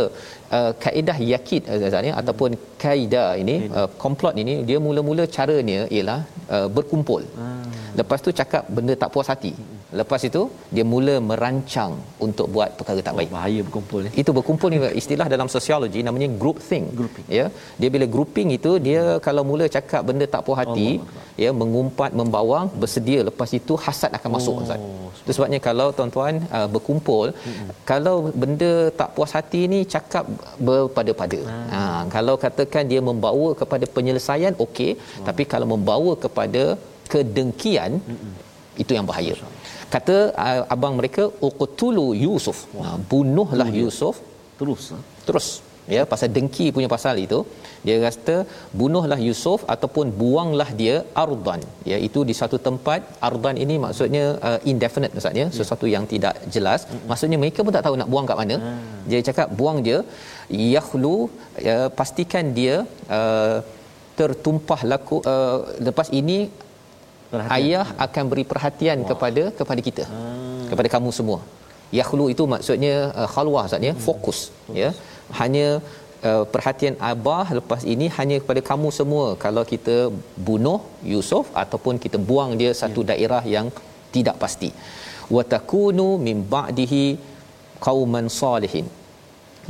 uh, 0.57 0.71
kaedah 0.83 1.17
yakid 1.31 1.69
azania 1.89 2.13
ataupun 2.21 2.51
kaedah 2.83 3.27
ini 3.43 3.55
uh, 3.79 3.89
komplot 4.03 4.37
ini 4.43 4.55
dia 4.69 4.79
mula-mula 4.87 5.25
caranya 5.37 5.81
ialah 5.97 6.19
uh, 6.55 6.67
berkumpul 6.77 7.23
hmm. 7.39 7.69
lepas 7.99 8.19
tu 8.25 8.31
cakap 8.41 8.65
benda 8.77 8.95
tak 9.03 9.11
puas 9.15 9.29
hati 9.33 9.53
hmm. 9.57 9.81
Lepas 9.99 10.21
itu 10.27 10.41
dia 10.75 10.83
mula 10.91 11.13
merancang 11.29 11.93
untuk 12.25 12.47
buat 12.55 12.69
perkara 12.79 12.99
tak 13.07 13.13
oh, 13.13 13.17
baik. 13.19 13.29
Bahaya 13.35 13.59
berkumpul 13.67 13.99
ni. 14.05 14.09
Itu 14.21 14.31
berkumpul 14.37 14.69
ni 14.73 14.77
istilah 15.01 15.27
dalam 15.33 15.47
sosiologi 15.55 16.01
namanya 16.07 16.27
group 16.41 16.57
think. 16.67 16.85
Grouping. 16.99 17.27
Ya. 17.39 17.45
Dia 17.81 17.89
bila 17.95 18.05
grouping 18.13 18.49
itu 18.57 18.71
dia 18.87 19.01
kalau 19.25 19.43
mula 19.49 19.67
cakap 19.75 20.01
benda 20.09 20.25
tak 20.35 20.43
puas 20.47 20.59
hati, 20.61 20.87
oh, 21.03 21.25
ya 21.43 21.49
mengumpat 21.61 22.11
membawang 22.19 22.67
bersedia 22.83 23.19
lepas 23.29 23.51
itu 23.59 23.75
hasad 23.85 24.15
akan 24.19 24.31
masuk 24.37 24.53
oh, 24.55 24.63
Ustaz. 24.63 24.79
Itu 25.23 25.31
sebabnya 25.35 25.59
kalau 25.67 25.87
tuan-tuan 25.97 26.35
uh, 26.57 26.67
berkumpul 26.75 27.27
hmm. 27.35 27.67
kalau 27.91 28.15
benda 28.43 28.71
tak 29.01 29.11
puas 29.17 29.33
hati 29.37 29.61
ni 29.73 29.79
cakap 29.95 30.23
berpada-pada. 30.67 31.41
Hmm. 31.49 31.67
Ha 31.73 31.81
kalau 32.15 32.35
katakan 32.45 32.85
dia 32.91 33.01
membawa 33.09 33.49
kepada 33.61 33.85
penyelesaian 33.95 34.55
okey, 34.65 34.91
oh. 34.99 35.25
tapi 35.27 35.45
kalau 35.53 35.67
membawa 35.73 36.13
kepada 36.25 36.63
kedengkian 37.13 37.91
hmm. 38.11 38.33
itu 38.83 38.91
yang 38.97 39.07
bahaya. 39.11 39.35
Kata 39.95 40.17
uh, 40.45 40.61
abang 40.75 40.93
mereka 40.99 41.23
uqtulu 41.47 42.07
yusuf 42.25 42.59
Wah. 42.79 42.95
bunuhlah 43.11 43.69
hmm. 43.71 43.81
yusuf 43.81 44.15
terus 44.59 44.83
ha? 44.93 44.99
terus 45.27 45.47
ya 45.95 46.01
pasal 46.11 46.29
dengki 46.35 46.65
punya 46.75 46.89
pasal 46.93 47.15
itu 47.25 47.39
dia 47.85 47.95
kata 48.05 48.35
bunuhlah 48.79 49.17
yusuf 49.27 49.61
ataupun 49.73 50.07
buanglah 50.21 50.67
dia 50.81 50.95
ardan 51.23 51.61
ya 51.91 51.97
itu 52.07 52.19
di 52.29 52.33
satu 52.41 52.57
tempat 52.67 53.01
ardan 53.29 53.57
ini 53.63 53.75
maksudnya 53.85 54.25
uh, 54.47 54.59
indefinite 54.71 55.15
maksudnya 55.17 55.45
ya. 55.49 55.55
sesuatu 55.59 55.87
yang 55.93 56.05
tidak 56.13 56.35
jelas 56.55 56.83
maksudnya 57.11 57.39
mereka 57.43 57.65
pun 57.65 57.73
tak 57.77 57.85
tahu 57.87 57.97
nak 58.01 58.11
buang 58.13 58.29
kat 58.31 58.39
mana 58.41 58.57
hmm. 58.61 59.01
dia 59.11 59.21
cakap 59.29 59.47
buang 59.61 59.79
dia 59.87 59.99
yakhlu 60.75 61.15
ya, 61.67 61.77
pastikan 61.99 62.45
dia 62.57 62.75
uh, 63.17 63.57
tertumpah 64.19 64.81
laku 64.91 65.17
uh, 65.33 65.59
lepas 65.87 66.07
ini 66.19 66.39
perhatian. 67.31 67.55
ayah 67.57 67.87
akan 68.05 68.23
beri 68.31 68.45
perhatian 68.51 68.99
Wah. 69.01 69.09
kepada 69.11 69.43
kepada 69.59 69.81
kita 69.87 70.05
hmm. 70.11 70.67
kepada 70.71 70.89
kamu 70.95 71.09
semua 71.19 71.39
yakhlu 71.99 72.25
itu 72.33 72.43
maksudnya 72.53 72.95
uh, 73.19 73.29
khalwah 73.33 73.63
maksudnya 73.65 73.93
hmm. 73.95 74.03
fokus 74.07 74.39
ya 74.81 74.89
hanya 75.39 75.67
uh, 76.29 76.43
perhatian 76.53 76.95
abah 77.11 77.47
lepas 77.59 77.81
ini 77.93 78.07
hanya 78.17 78.37
kepada 78.43 78.61
kamu 78.71 78.89
semua 78.99 79.27
kalau 79.45 79.63
kita 79.73 79.97
bunuh 80.49 80.79
Yusuf 81.13 81.47
ataupun 81.63 81.95
kita 82.05 82.19
buang 82.29 82.53
dia 82.61 82.71
satu 82.81 83.01
ya. 83.03 83.09
daerah 83.11 83.43
yang 83.55 83.69
tidak 84.15 84.37
pasti 84.43 84.71
wa 85.35 85.43
takunu 85.53 86.09
min 86.27 86.37
ba'dihi 86.55 87.03
qauman 87.85 88.27
salihin 88.41 88.87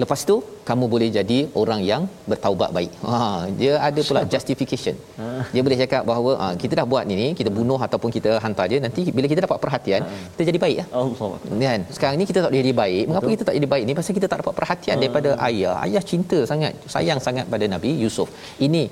lepas 0.02 0.20
tu 0.30 0.36
kamu 0.70 0.86
boleh 0.94 1.10
jadi 1.18 1.38
orang 1.62 1.82
yang 1.90 2.04
bertaubat 2.32 2.70
baik. 2.78 2.92
Ha 3.12 3.20
dia 3.60 3.74
ada 3.88 4.02
pula 4.08 4.22
justification. 4.34 4.96
Ha. 5.20 5.26
Dia 5.54 5.62
boleh 5.66 5.78
cakap 5.84 6.04
bahawa 6.10 6.32
ha, 6.42 6.46
kita 6.64 6.74
dah 6.80 6.86
buat 6.92 7.04
ni 7.10 7.28
kita 7.40 7.50
bunuh 7.58 7.80
ataupun 7.88 8.10
kita 8.18 8.32
hantar 8.44 8.66
dia 8.72 8.80
nanti 8.86 9.04
bila 9.18 9.26
kita 9.32 9.42
dapat 9.48 9.60
perhatian 9.64 10.02
ha. 10.08 10.20
kita 10.34 10.44
jadi 10.52 10.60
baik 10.66 10.78
ya. 10.82 10.86
Allah. 11.02 11.32
Kan? 11.64 11.82
Sekarang 11.96 12.16
ni 12.22 12.28
kita 12.32 12.40
tak 12.46 12.54
jadi 12.62 12.74
baik. 12.84 13.04
Mengapa 13.10 13.26
Betul. 13.26 13.36
kita 13.36 13.44
tak 13.50 13.56
jadi 13.60 13.70
baik 13.74 13.84
ni? 13.90 13.94
Pasal 14.00 14.14
kita 14.20 14.28
tak 14.32 14.40
dapat 14.44 14.56
perhatian 14.60 14.96
ha. 14.96 15.02
daripada 15.04 15.30
ayah. 15.50 15.76
Ayah 15.86 16.04
cinta 16.12 16.40
sangat, 16.52 16.74
sayang 16.96 17.20
sangat 17.28 17.46
pada 17.54 17.66
Nabi 17.76 17.92
Yusuf. 18.04 18.30
Ini 18.68 18.84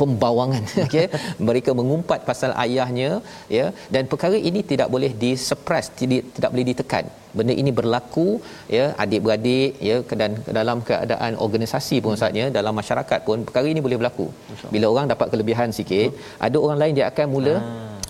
pembawangan 0.00 0.64
okey 0.84 1.06
mereka 1.48 1.70
mengumpat 1.80 2.20
pasal 2.30 2.52
ayahnya 2.64 3.10
ya? 3.56 3.66
Dan 3.94 4.04
perkara 4.12 4.36
ini 4.50 4.62
tidak 4.72 4.88
boleh 4.94 5.12
disuppress 5.24 5.88
tidak 6.00 6.22
tidak 6.36 6.50
boleh 6.54 6.66
ditekan. 6.70 7.06
Benda 7.38 7.54
ini 7.62 7.70
berlaku 7.78 8.28
ya? 8.76 8.84
Adik-beradik 9.02 9.72
ya? 9.88 9.96
Dan 10.20 10.30
dalam 10.58 10.78
keadaan 10.88 11.34
organisasi 11.46 11.98
pun 12.06 12.16
saatnya 12.22 12.46
dalam 12.58 12.74
masyarakat 12.80 13.20
pun 13.28 13.46
perkara 13.48 13.66
ini 13.74 13.82
boleh 13.86 13.98
berlaku. 14.00 14.26
Bila 14.74 14.86
orang 14.94 15.06
dapat 15.14 15.28
kelebihan 15.34 15.70
sikit 15.78 16.10
Betul. 16.10 16.44
ada 16.46 16.56
orang 16.64 16.78
lain 16.82 16.94
dia 16.98 17.06
akan 17.12 17.26
mula 17.34 17.54
ha. 17.56 17.62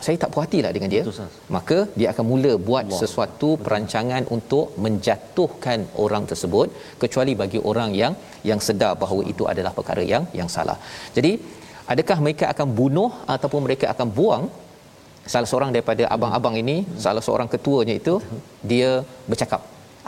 saya 0.05 0.17
tak 0.23 0.31
puas 0.33 0.45
hatilah 0.47 0.73
dengan 0.77 0.91
dia. 0.95 1.03
Betul, 1.05 1.29
maka 1.57 1.79
dia 2.01 2.09
akan 2.13 2.25
mula 2.33 2.53
buat 2.69 2.85
Allah. 2.87 3.01
sesuatu 3.03 3.51
Betul. 3.53 3.65
perancangan 3.67 4.23
untuk 4.37 4.67
menjatuhkan 4.85 5.81
orang 6.05 6.25
tersebut 6.31 6.69
kecuali 7.03 7.35
bagi 7.43 7.61
orang 7.73 7.93
yang 8.03 8.15
yang 8.51 8.61
sedar 8.67 8.93
bahawa 9.03 9.23
itu 9.33 9.45
adalah 9.53 9.73
perkara 9.79 10.05
yang 10.13 10.25
yang 10.41 10.49
salah. 10.57 10.79
Jadi 11.17 11.33
adakah 11.93 12.19
mereka 12.25 12.45
akan 12.53 12.69
bunuh 12.79 13.11
ataupun 13.35 13.61
mereka 13.67 13.87
akan 13.95 14.09
buang? 14.19 14.45
Salah 15.33 15.49
seorang 15.51 15.71
daripada 15.75 16.05
abang-abang 16.15 16.55
ini 16.63 16.77
salah 17.05 17.23
seorang 17.27 17.49
ketuanya 17.55 17.95
itu 18.01 18.15
dia 18.71 18.91
bercakap. 19.31 19.61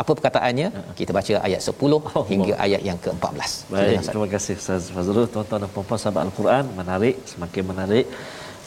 Apa 0.02 0.12
perkataannya? 0.18 0.68
Kita 0.98 1.10
baca 1.16 1.34
ayat 1.48 1.60
10 1.70 1.96
oh, 1.96 2.24
hingga 2.32 2.54
ayat 2.66 2.80
yang 2.88 2.98
ke-14 3.04 3.50
baik 3.72 3.98
terima 4.12 4.28
kasih 4.34 4.54
Ustaz 4.62 4.86
Fazrul. 4.94 5.26
Tuan-tuan 5.34 5.60
dan 5.64 5.70
puan-puan 5.74 6.00
sahabat 6.02 6.22
al-Quran 6.28 6.64
menarik 6.80 7.16
semakin 7.32 7.64
menarik 7.70 8.06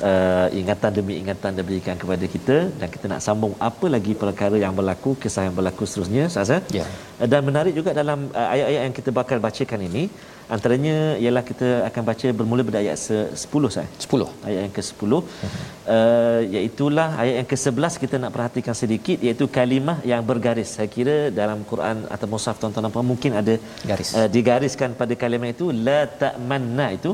uh, 0.09 0.47
ingatan 0.59 0.91
demi 0.97 1.13
ingatan 1.21 1.51
diberikan 1.59 1.97
kepada 2.01 2.25
kita 2.35 2.57
dan 2.79 2.87
kita 2.95 3.05
nak 3.13 3.21
sambung 3.27 3.53
apa 3.69 3.85
lagi 3.95 4.13
perkara 4.23 4.55
yang 4.65 4.73
berlaku 4.79 5.11
kisah 5.23 5.43
yang 5.49 5.55
berlaku 5.59 5.83
seterusnya 5.89 6.23
Ustaz 6.31 6.53
ya. 6.53 6.59
Yeah. 6.79 6.89
dan 7.33 7.41
menarik 7.49 7.73
juga 7.79 7.91
dalam 8.01 8.29
uh, 8.39 8.47
ayat-ayat 8.53 8.81
yang 8.87 8.95
kita 8.99 9.11
bakal 9.19 9.39
bacakan 9.47 9.81
ini 9.89 10.05
antaranya 10.53 10.95
ialah 11.23 11.43
kita 11.49 11.67
akan 11.89 12.03
baca 12.09 12.27
bermula 12.39 12.61
pada 12.67 12.79
ayat 12.83 12.97
10 12.97 13.75
saya 13.75 13.87
10 14.05 14.47
ayat 14.47 14.59
yang 14.65 14.73
ke-10 14.77 15.11
uh, 15.15 16.41
iaitu 16.55 16.85
lah 16.97 17.07
ayat 17.21 17.35
yang 17.39 17.49
ke-11 17.51 17.93
kita 18.03 18.15
nak 18.23 18.31
perhatikan 18.35 18.75
sedikit 18.81 19.17
iaitu 19.27 19.45
kalimah 19.57 19.97
yang 20.11 20.21
bergaris. 20.29 20.71
Saya 20.77 20.89
kira 20.95 21.17
dalam 21.41 21.61
Quran 21.71 22.05
atau 22.15 22.27
mushaf 22.33 22.57
tuan-tuan 22.61 22.89
apa 22.91 23.01
mungkin 23.11 23.33
ada 23.41 23.55
garis. 23.91 24.11
uh, 24.19 24.27
digariskan 24.35 24.91
pada 25.01 25.13
kalimah 25.23 25.51
itu 25.55 25.67
la 25.87 26.01
ta'manna 26.21 26.87
itu. 26.97 27.13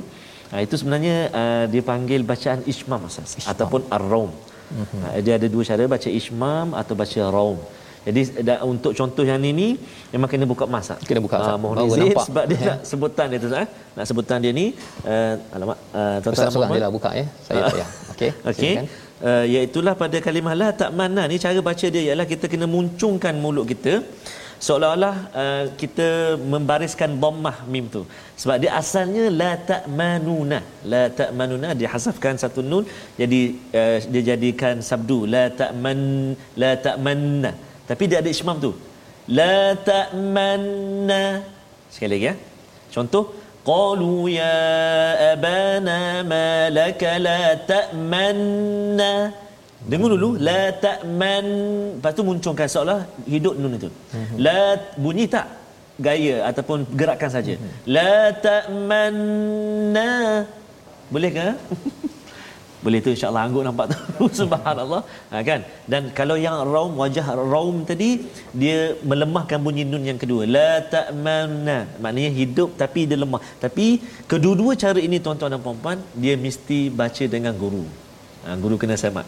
Uh, 0.54 0.62
itu 0.66 0.76
sebenarnya 0.80 1.18
uh, 1.42 1.66
dipanggil 1.76 2.22
bacaan 2.32 2.62
ismam 2.74 3.04
asas 3.10 3.48
ataupun 3.54 3.88
ar-raum. 3.98 4.32
Uh-huh. 4.32 5.04
uh, 5.08 5.20
dia 5.26 5.34
ada 5.40 5.48
dua 5.54 5.64
cara 5.70 5.84
baca 5.96 6.10
ismam 6.20 6.68
atau 6.82 6.96
baca 7.02 7.22
raum 7.38 7.60
jadi 8.08 8.22
da, 8.48 8.54
untuk 8.72 8.92
contoh 9.00 9.24
yang 9.30 9.44
ini 9.54 9.78
memang 10.14 10.30
kena 10.32 10.46
buka 10.50 10.66
masa. 10.76 10.98
Kena 11.10 11.22
buka. 11.26 11.38
Uh, 11.38 11.58
mohon 11.64 11.78
izin 11.86 12.10
sebab 12.30 12.44
dia 12.50 12.58
ya. 12.58 12.66
nak 12.70 12.80
sebutan 12.90 13.26
dia 13.32 13.40
tu 13.44 13.50
eh. 13.64 13.68
Nak 13.98 14.06
sebutan 14.10 14.38
dia 14.44 14.52
ni 14.60 14.66
uh, 15.06 15.34
alamak 15.56 15.78
uh, 15.94 16.18
tuan-tuan 16.24 16.50
Ustaz 16.50 16.70
dia 16.74 16.82
lah 16.86 16.92
buka 16.98 17.10
ya. 17.22 17.26
Saya 17.46 17.62
tak 17.70 17.78
ya. 17.82 17.88
Okey. 18.14 18.32
Okey. 18.52 18.74
Uh, 19.22 19.46
iaitulah 19.54 19.94
pada 20.04 20.18
kalimah 20.28 20.54
la 20.62 20.70
tak 20.82 20.92
mana 21.00 21.30
ni 21.32 21.38
cara 21.46 21.62
baca 21.70 21.88
dia 21.96 22.02
ialah 22.10 22.26
kita 22.34 22.46
kena 22.54 22.66
muncungkan 22.76 23.38
mulut 23.44 23.70
kita 23.70 23.94
seolah-olah 24.66 25.16
uh, 25.42 25.66
kita 25.82 26.08
membariskan 26.54 27.12
dhammah 27.22 27.58
mim 27.74 27.86
tu 27.96 28.02
sebab 28.42 28.58
dia 28.64 28.72
asalnya 28.82 29.24
la 29.42 29.52
ta'manuna 29.70 30.60
la 30.94 31.04
ta'manuna 31.20 31.70
dihasafkan 31.82 32.38
satu 32.44 32.62
nun 32.72 32.86
jadi 33.22 33.42
uh, 33.80 33.98
dia 34.14 34.24
jadikan 34.32 34.82
sabdu 34.90 35.20
la 35.34 35.46
ta'man 35.62 36.00
la 36.64 36.72
ta'manna 36.86 37.52
tapi 37.92 38.04
dia 38.10 38.18
ada 38.24 38.32
ismam 38.36 38.58
tu. 38.66 38.72
La 39.38 39.76
ta'manna. 39.90 41.24
Sekali 41.94 42.12
lagi 42.16 42.28
ya. 42.32 42.36
Contoh 42.96 43.24
qalu 43.70 44.16
ya 44.40 44.56
abana 45.34 46.00
ma 46.32 46.48
laka 46.78 47.12
la 47.28 47.42
ta'manna. 47.72 49.12
Dengar 49.92 50.10
dulu 50.14 50.30
la 50.48 50.64
ta'man 50.84 51.46
lepas 51.98 52.14
tu 52.18 52.24
munculkan 52.30 52.68
seolah 52.74 53.00
hidup 53.34 53.54
nun 53.60 53.76
itu. 53.80 53.90
Mm-hmm. 53.92 54.38
la 54.46 54.60
bunyi 55.04 55.26
tak? 55.36 55.48
Gaya 56.06 56.36
ataupun 56.50 56.80
gerakan 57.00 57.32
saja. 57.36 57.54
Mm-hmm. 57.60 57.76
la 57.96 58.14
ta'manna. 58.46 60.10
Boleh 61.14 61.32
ke 61.36 61.48
boleh 62.86 63.00
tu 63.06 63.10
insyaallah 63.14 63.44
anggut 63.46 63.64
nampak 63.68 63.86
tu. 63.94 63.98
Subhanallah. 64.42 65.02
Ha, 65.32 65.42
kan? 65.50 65.62
Dan 65.92 66.04
kalau 66.20 66.36
yang 66.46 66.56
raum 66.74 66.94
wajah 67.02 67.26
raum 67.54 67.76
tadi 67.90 68.10
dia 68.62 68.78
melemahkan 69.12 69.60
bunyi 69.66 69.84
nun 69.92 70.04
yang 70.10 70.20
kedua. 70.24 70.50
La 70.58 70.72
ta'manna. 70.94 71.78
Maknanya 72.04 72.32
hidup 72.42 72.70
tapi 72.82 73.02
dia 73.10 73.18
lemah. 73.24 73.42
Tapi 73.64 73.88
kedua-dua 74.32 74.74
cara 74.84 75.00
ini 75.08 75.20
tuan-tuan 75.26 75.54
dan 75.56 75.62
puan-puan 75.66 75.98
dia 76.24 76.36
mesti 76.46 76.80
baca 77.02 77.26
dengan 77.36 77.54
guru. 77.64 77.86
Ha, 78.46 78.58
guru 78.64 78.76
kena 78.82 78.98
semak. 79.04 79.26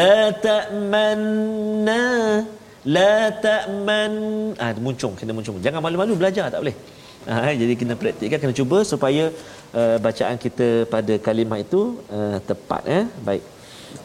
La 0.00 0.18
ta'manna. 0.46 2.02
La 2.96 3.16
ta'man 3.44 4.12
ah 4.64 4.72
ha, 4.72 4.80
muncung 4.86 5.12
kena 5.18 5.32
muncung. 5.36 5.56
Jangan 5.66 5.80
malu-malu 5.84 6.14
belajar 6.20 6.48
tak 6.52 6.60
boleh 6.64 6.76
ha, 7.32 7.52
jadi 7.62 7.72
kena 7.80 7.94
praktikkan 8.02 8.38
kena 8.42 8.54
cuba 8.60 8.78
supaya 8.92 9.24
uh, 9.80 9.96
bacaan 10.06 10.36
kita 10.44 10.68
pada 10.94 11.16
kalimah 11.26 11.58
itu 11.66 11.82
uh, 12.18 12.38
tepat 12.48 12.82
eh 12.98 13.04
baik 13.28 13.44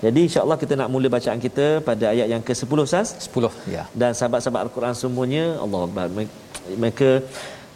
jadi 0.05 0.19
insya-Allah 0.27 0.57
kita 0.63 0.73
nak 0.79 0.89
mula 0.93 1.07
bacaan 1.17 1.39
kita 1.45 1.65
pada 1.87 2.05
ayat 2.13 2.27
yang 2.33 2.43
ke-10 2.47 2.79
Ustaz 2.87 3.07
10 3.27 3.73
ya 3.75 3.83
dan 4.01 4.11
sahabat-sahabat 4.19 4.61
al-Quran 4.67 4.93
semuanya 5.03 5.45
Allah 5.63 5.81
mereka 6.83 7.09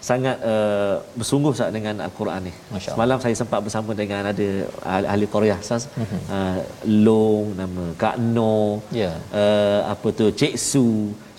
sangat 0.09 0.37
uh, 0.51 0.95
bersungguh 1.19 1.53
saat 1.59 1.71
dengan 1.75 1.95
al-Quran 2.05 2.41
ni. 2.47 2.53
Semalam 2.85 3.17
saya 3.23 3.35
sempat 3.41 3.59
bersama 3.65 3.91
dengan 3.99 4.27
ada 4.31 4.47
ahli, 4.93 5.07
ahli 5.13 5.25
Korea 5.35 5.55
Ustaz. 5.63 5.83
Mm-hmm. 5.95 6.21
Uh, 6.37 6.59
Long 7.07 7.45
nama 7.59 7.85
Kak 8.01 8.15
No. 8.35 8.83
Yeah. 9.01 9.15
Uh, 9.31 9.79
apa 9.93 10.07
tu 10.11 10.27
Cik 10.41 10.55
Su. 10.69 10.85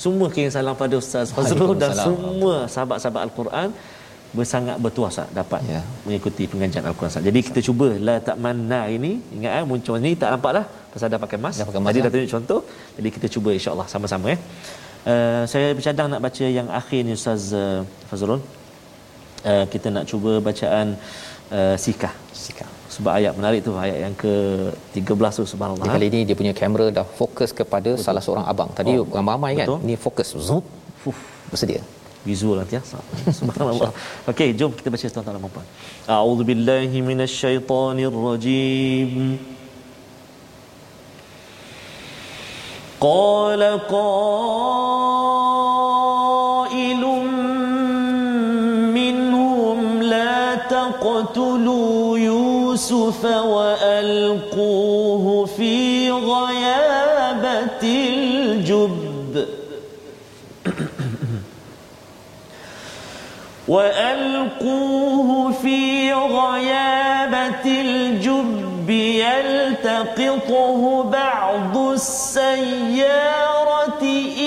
Semua 0.04 0.32
kirim 0.32 0.48
salam 0.56 0.72
pada 0.84 0.96
Ustaz 0.96 1.28
Fazrul 1.36 1.76
dan 1.82 1.92
semua 1.92 2.64
sahabat-sahabat 2.74 3.22
al-Quran 3.28 3.68
bersangat 4.38 4.76
bertuasa 4.84 5.22
dapat 5.38 5.60
ya. 5.72 5.80
mengikuti 6.06 6.44
pengajian 6.52 6.84
Al-Quran. 6.90 7.22
Jadi 7.28 7.40
kita 7.48 7.60
cuba 7.68 7.88
la 8.06 8.16
tak 8.28 8.36
mana 8.44 8.80
ini 8.96 9.12
ingat 9.36 9.52
eh 9.58 9.64
muncul 9.70 9.96
ni 10.06 10.10
tak 10.22 10.30
nampak 10.34 10.52
dah 10.58 10.66
pasal 10.92 11.08
dah 11.12 11.20
pakai 11.24 11.38
mask. 11.44 11.58
Dah 11.60 11.66
pakai 11.70 11.82
mask. 11.82 11.94
Jadi 11.94 12.04
dah 12.04 12.12
tunjuk 12.14 12.32
contoh. 12.36 12.60
Jadi 12.96 13.08
kita 13.16 13.26
cuba 13.34 13.50
insya-Allah 13.58 13.86
sama-sama 13.94 14.26
eh. 14.34 14.40
Uh, 15.12 15.42
saya 15.52 15.68
bercadang 15.76 16.08
nak 16.12 16.20
baca 16.26 16.46
yang 16.58 16.68
akhir 16.80 17.00
ni 17.06 17.14
Ustaz 17.18 17.42
uh, 17.62 17.80
Fazrul. 18.10 18.40
Uh, 19.50 19.64
kita 19.72 19.88
nak 19.96 20.04
cuba 20.10 20.32
bacaan 20.48 20.86
uh, 21.58 21.76
sikah. 21.84 22.14
Sikah. 22.44 22.68
Sebab 22.94 23.12
ayat 23.18 23.32
menarik 23.38 23.60
tu 23.66 23.72
ayat 23.86 23.98
yang 24.04 24.14
ke-13 24.22 25.32
tu 25.38 25.44
subhanallah. 25.54 25.86
Kali 25.94 26.06
ini 26.12 26.20
dia 26.28 26.36
punya 26.40 26.54
kamera 26.60 26.86
dah 26.98 27.06
fokus 27.20 27.50
kepada 27.60 27.90
Betul. 27.94 28.06
salah 28.06 28.22
seorang 28.26 28.46
abang. 28.52 28.70
Tadi 28.78 28.94
oh. 28.98 29.06
ramai 29.30 29.52
kan. 29.60 29.68
Ini 29.86 29.94
fokus. 30.06 30.30
Zoom. 30.48 30.64
Bersedia 31.52 31.82
visual 32.24 32.56
nanti 32.60 32.74
ya. 32.80 32.82
Subhanallah. 33.40 33.90
Okey, 34.32 34.48
jom 34.56 34.72
kita 34.72 34.88
baca 34.90 35.04
tuan-tuan 35.04 35.36
dan 35.36 35.50
puan. 35.52 35.66
A'udzubillahi 36.08 36.96
minasyaitonirrajim. 37.08 39.12
Qala 43.04 43.84
qailun 46.64 47.28
minhum 48.96 50.00
la 50.00 50.56
taqtulu 50.64 52.16
Yusuf 52.16 53.20
wa 53.20 53.76
وألقوه 63.68 65.52
في 65.52 66.12
غيابة 66.12 67.64
الجب 67.66 68.90
يلتقطه 68.90 71.02
بعض 71.02 71.76
السيارة 71.76 73.14
إن 74.02 74.43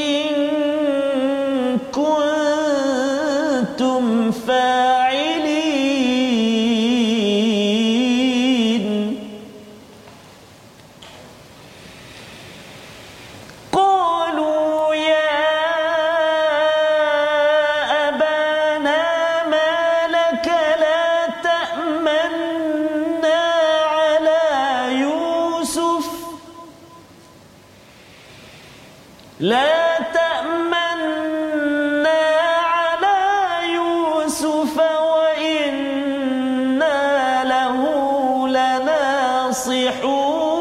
يصلحون 39.87 40.57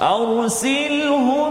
أرسله 0.00 1.41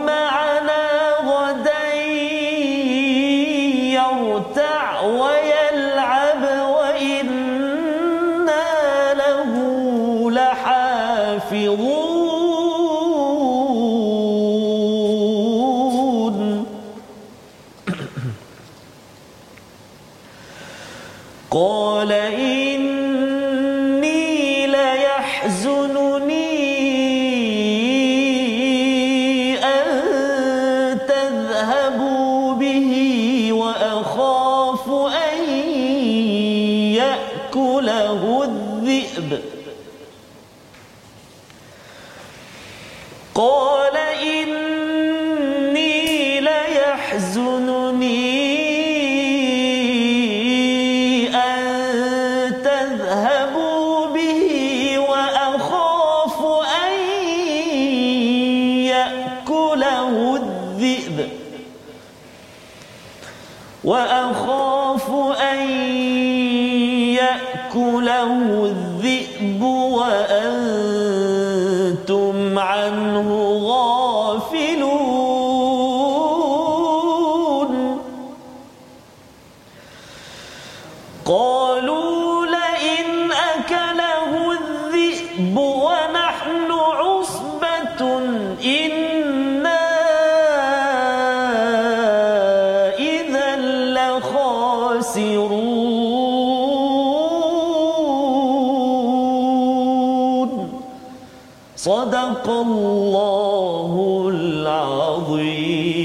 الله 102.60 103.92
العظيم 104.34 105.96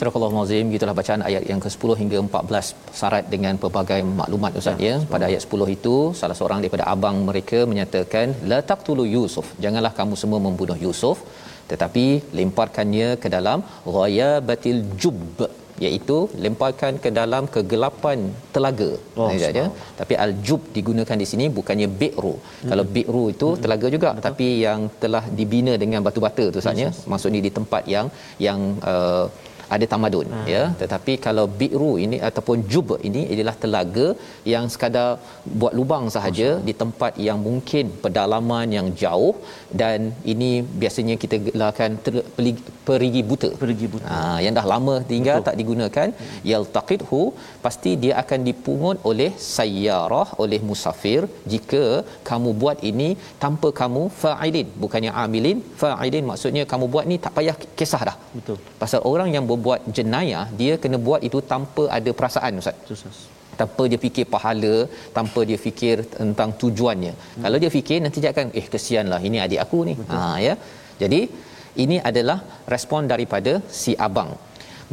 Surah 0.00 0.12
Al-Azim 0.18 0.66
gitulah 0.74 0.94
bacaan 0.98 1.22
ayat 1.28 1.42
yang 1.50 1.60
ke-10 1.64 1.90
hingga 2.00 2.18
14 2.24 2.68
syarat 3.00 3.24
dengan 3.34 3.54
pelbagai 3.62 4.00
maklumat 4.20 4.52
ustaz 4.60 4.80
ya. 4.86 4.94
Pada 5.12 5.24
ayat 5.28 5.42
10 5.44 5.76
itu 5.76 5.96
salah 6.20 6.36
seorang 6.38 6.58
daripada 6.62 6.84
abang 6.92 7.16
mereka 7.28 7.58
menyatakan 7.70 8.26
la 8.50 8.60
taqtulu 8.70 9.04
Yusuf. 9.16 9.46
Janganlah 9.64 9.92
kamu 9.98 10.14
semua 10.22 10.40
membunuh 10.46 10.78
Yusuf 10.86 11.18
tetapi 11.70 12.04
lemparkannya 12.38 13.08
ke 13.22 13.28
dalam 13.36 13.58
ghayabatil 13.96 14.80
jubb 15.02 15.36
iaitu 15.85 16.17
lemparkan 16.43 16.93
ke 17.03 17.09
dalam 17.19 17.43
kegelapan 17.55 18.19
telaga. 18.55 18.91
Oh, 19.19 19.29
ya. 19.31 19.67
Tapi 19.99 20.13
al-jub 20.25 20.61
digunakan 20.77 21.17
di 21.21 21.27
sini 21.31 21.45
bukannya 21.57 21.87
bi'ru. 22.01 22.35
Hmm. 22.35 22.69
Kalau 22.71 22.85
bi'ru 22.95 23.23
itu 23.35 23.49
telaga 23.63 23.87
juga 23.95 24.09
Betul. 24.13 24.25
tapi 24.27 24.47
yang 24.65 24.81
telah 25.03 25.23
dibina 25.39 25.75
dengan 25.83 26.01
batu-bata 26.07 26.45
tu 26.55 26.63
saja. 26.67 26.87
Maksudnya 27.11 27.41
di 27.47 27.51
tempat 27.57 27.83
yang 27.95 28.07
yang 28.47 28.59
uh, 28.93 29.27
ada 29.75 29.85
tamadun 29.93 30.27
hmm. 30.33 30.47
ya 30.53 30.63
tetapi 30.81 31.13
kalau 31.25 31.45
bi'ru 31.61 31.91
ini 32.05 32.17
ataupun 32.29 32.57
jub 32.71 32.89
ini 33.09 33.21
adalah 33.33 33.55
telaga 33.63 34.07
yang 34.53 34.65
sekadar 34.73 35.09
buat 35.61 35.73
lubang 35.79 36.05
sahaja 36.15 36.49
Masya. 36.51 36.65
di 36.67 36.73
tempat 36.81 37.13
yang 37.27 37.39
mungkin 37.47 37.85
pedalaman 38.03 38.67
yang 38.77 38.87
jauh 39.03 39.33
dan 39.81 39.99
ini 40.33 40.51
biasanya 40.81 41.15
kita 41.23 41.37
gelarkan 41.47 41.91
ter- 42.05 42.25
perigi 42.87 43.21
buta 43.31 43.49
Perigi 43.61 43.87
buta. 43.93 44.09
ha, 44.11 44.37
yang 44.45 44.53
dah 44.59 44.65
lama 44.73 44.95
tinggal 45.11 45.37
Betul. 45.39 45.47
tak 45.47 45.57
digunakan 45.61 46.07
yaltaqidhu 46.51 47.23
pasti 47.65 47.91
dia 48.03 48.13
akan 48.21 48.39
dipungut 48.47 48.97
oleh 49.09 49.29
sayyarah 49.57 50.27
oleh 50.43 50.59
musafir 50.69 51.21
jika 51.53 51.83
kamu 52.29 52.49
buat 52.61 52.77
ini 52.89 53.09
tanpa 53.43 53.69
kamu 53.81 54.03
fa'ilin 54.21 54.67
bukannya 54.83 55.11
amilin. 55.23 55.59
Fa'ilin 55.81 56.25
maksudnya 56.31 56.63
kamu 56.71 56.87
buat 56.95 57.05
ni 57.11 57.17
tak 57.25 57.33
payah 57.37 57.55
kisah 57.79 58.01
dah. 58.09 58.17
Betul. 58.37 58.57
pasal 58.81 59.01
orang 59.11 59.29
yang 59.35 59.45
berbuat 59.51 59.81
jenayah 59.97 60.45
dia 60.59 60.73
kena 60.83 60.99
buat 61.07 61.21
itu 61.29 61.41
tanpa 61.53 61.85
ada 61.97 62.13
perasaan 62.19 62.61
ustaz. 62.63 62.77
Susah. 62.91 63.15
tanpa 63.59 63.83
dia 63.91 63.99
fikir 64.05 64.25
pahala 64.33 64.75
tanpa 65.17 65.41
dia 65.49 65.59
fikir 65.65 65.95
tentang 66.15 66.49
tujuannya. 66.61 67.13
Hmm. 67.17 67.43
kalau 67.43 67.57
dia 67.63 67.71
fikir 67.77 67.99
nanti 68.05 68.19
dia 68.23 68.31
akan 68.35 68.47
eh 68.61 68.65
kesianlah 68.73 69.19
ini 69.27 69.37
adik 69.45 69.61
aku 69.65 69.79
ni. 69.89 69.93
Ha 70.11 70.19
ya. 70.47 70.55
Jadi 71.01 71.21
ini 71.83 71.97
adalah 72.09 72.37
respon 72.73 73.07
daripada 73.13 73.53
si 73.81 73.93
abang. 74.07 74.31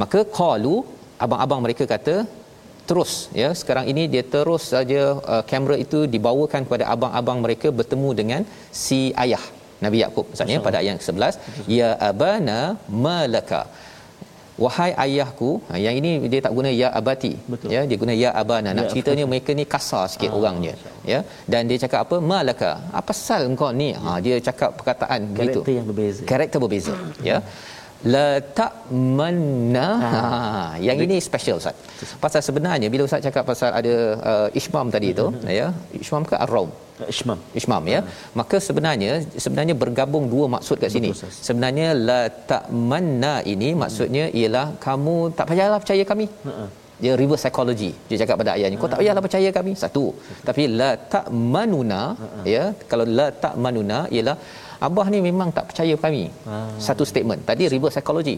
Maka 0.00 0.20
qalu 0.38 0.76
abang-abang 1.24 1.60
mereka 1.64 1.84
kata 1.94 2.14
terus 2.90 3.12
ya. 3.42 3.48
Sekarang 3.60 3.86
ini 3.92 4.02
dia 4.14 4.24
terus 4.34 4.64
saja 4.74 5.02
uh, 5.32 5.42
kamera 5.50 5.76
itu 5.84 5.98
dibawakan 6.14 6.62
kepada 6.66 6.84
abang-abang 6.94 7.38
mereka 7.44 7.70
bertemu 7.80 8.10
dengan 8.20 8.40
si 8.84 9.00
ayah 9.24 9.44
Nabi 9.84 9.98
Yakub 10.04 10.26
maksudnya 10.30 10.58
pada 10.66 10.76
ayat 10.82 10.98
ke-11 11.02 11.34
ya 11.78 11.88
abana 12.10 12.58
malaka. 13.06 13.62
Wahai 14.62 14.90
ayahku 15.04 15.50
ha, 15.68 15.78
yang 15.84 15.94
ini 16.00 16.10
dia 16.32 16.40
tak 16.44 16.52
guna 16.56 16.70
ya 16.80 16.88
abati 16.98 17.30
Betul. 17.52 17.68
ya 17.74 17.80
dia 17.90 17.96
guna 18.02 18.12
ya 18.22 18.30
abana. 18.42 18.68
Nak 18.76 18.84
Ya, 18.84 18.90
ceritanya 18.92 19.24
mereka 19.30 19.50
ni 19.58 19.64
kasar 19.74 20.04
sikit 20.12 20.30
Ah, 20.30 20.38
orangnya 20.38 20.74
ya. 21.12 21.20
Dan 21.52 21.70
dia 21.70 21.78
cakap 21.84 22.00
apa? 22.04 22.16
Malaka. 22.32 22.72
Apa 23.00 23.12
sal 23.26 23.42
engkau 23.50 23.70
ni? 23.80 23.88
Ha 24.02 24.10
dia 24.26 24.36
cakap 24.48 24.70
perkataan 24.78 25.20
begitu. 25.32 25.60
Karakter 25.60 25.74
yang 25.78 25.86
berbeza. 25.90 26.22
karakter 26.32 26.58
berbeza 26.64 26.94
ya 27.30 27.38
la 28.14 28.28
ta'manna 28.58 29.88
ha. 30.04 30.22
yang 30.86 30.98
ini 31.06 31.18
special 31.28 31.58
ustaz 31.62 31.74
pasal 32.24 32.40
sebenarnya 32.48 32.88
bila 32.94 33.04
ustaz 33.08 33.26
cakap 33.26 33.44
pasal 33.50 33.70
ada 33.80 33.94
uh, 34.30 34.48
ismam 34.60 34.88
tadi 34.94 35.10
tu 35.20 35.26
ya 35.60 35.68
ismam 36.04 36.24
ke 36.30 36.36
ar-raum 36.46 36.72
Ishmam. 37.12 37.38
Ismam 37.60 37.82
ya. 37.92 38.00
Maka 38.38 38.56
sebenarnya 38.66 39.12
sebenarnya 39.44 39.74
bergabung 39.82 40.24
dua 40.34 40.46
maksud 40.54 40.76
kat 40.82 40.90
sini. 40.94 41.10
Betul. 41.14 41.32
Sebenarnya 41.48 41.88
la 42.08 42.22
ta'manna 42.50 43.34
ini 43.54 43.70
maksudnya 43.82 44.24
ialah 44.40 44.66
kamu 44.86 45.16
tak 45.38 45.48
payahlah 45.50 45.80
percaya 45.82 46.04
kami. 46.12 46.26
Dia 47.02 47.12
reverse 47.20 47.42
psychology. 47.44 47.90
Dia 48.08 48.16
cakap 48.22 48.36
pada 48.40 48.50
ayat 48.56 48.68
ni, 48.70 48.76
kau 48.80 48.90
tak 48.90 49.00
payahlah 49.02 49.22
percaya 49.26 49.48
kami. 49.56 49.72
Satu. 49.84 50.04
Tapi 50.48 50.64
la 50.80 50.90
ta'manuna 51.14 52.02
ya, 52.54 52.64
kalau 52.90 53.06
la 53.18 53.28
ta'manuna 53.44 53.98
ialah 54.16 54.36
abah 54.86 55.06
ni 55.14 55.18
memang 55.28 55.48
tak 55.56 55.66
percaya 55.70 55.94
kami. 56.04 56.24
Ah. 56.52 56.68
Satu 56.86 57.04
statement. 57.12 57.42
Tadi 57.50 57.64
reverse 57.74 57.96
psychology. 57.98 58.36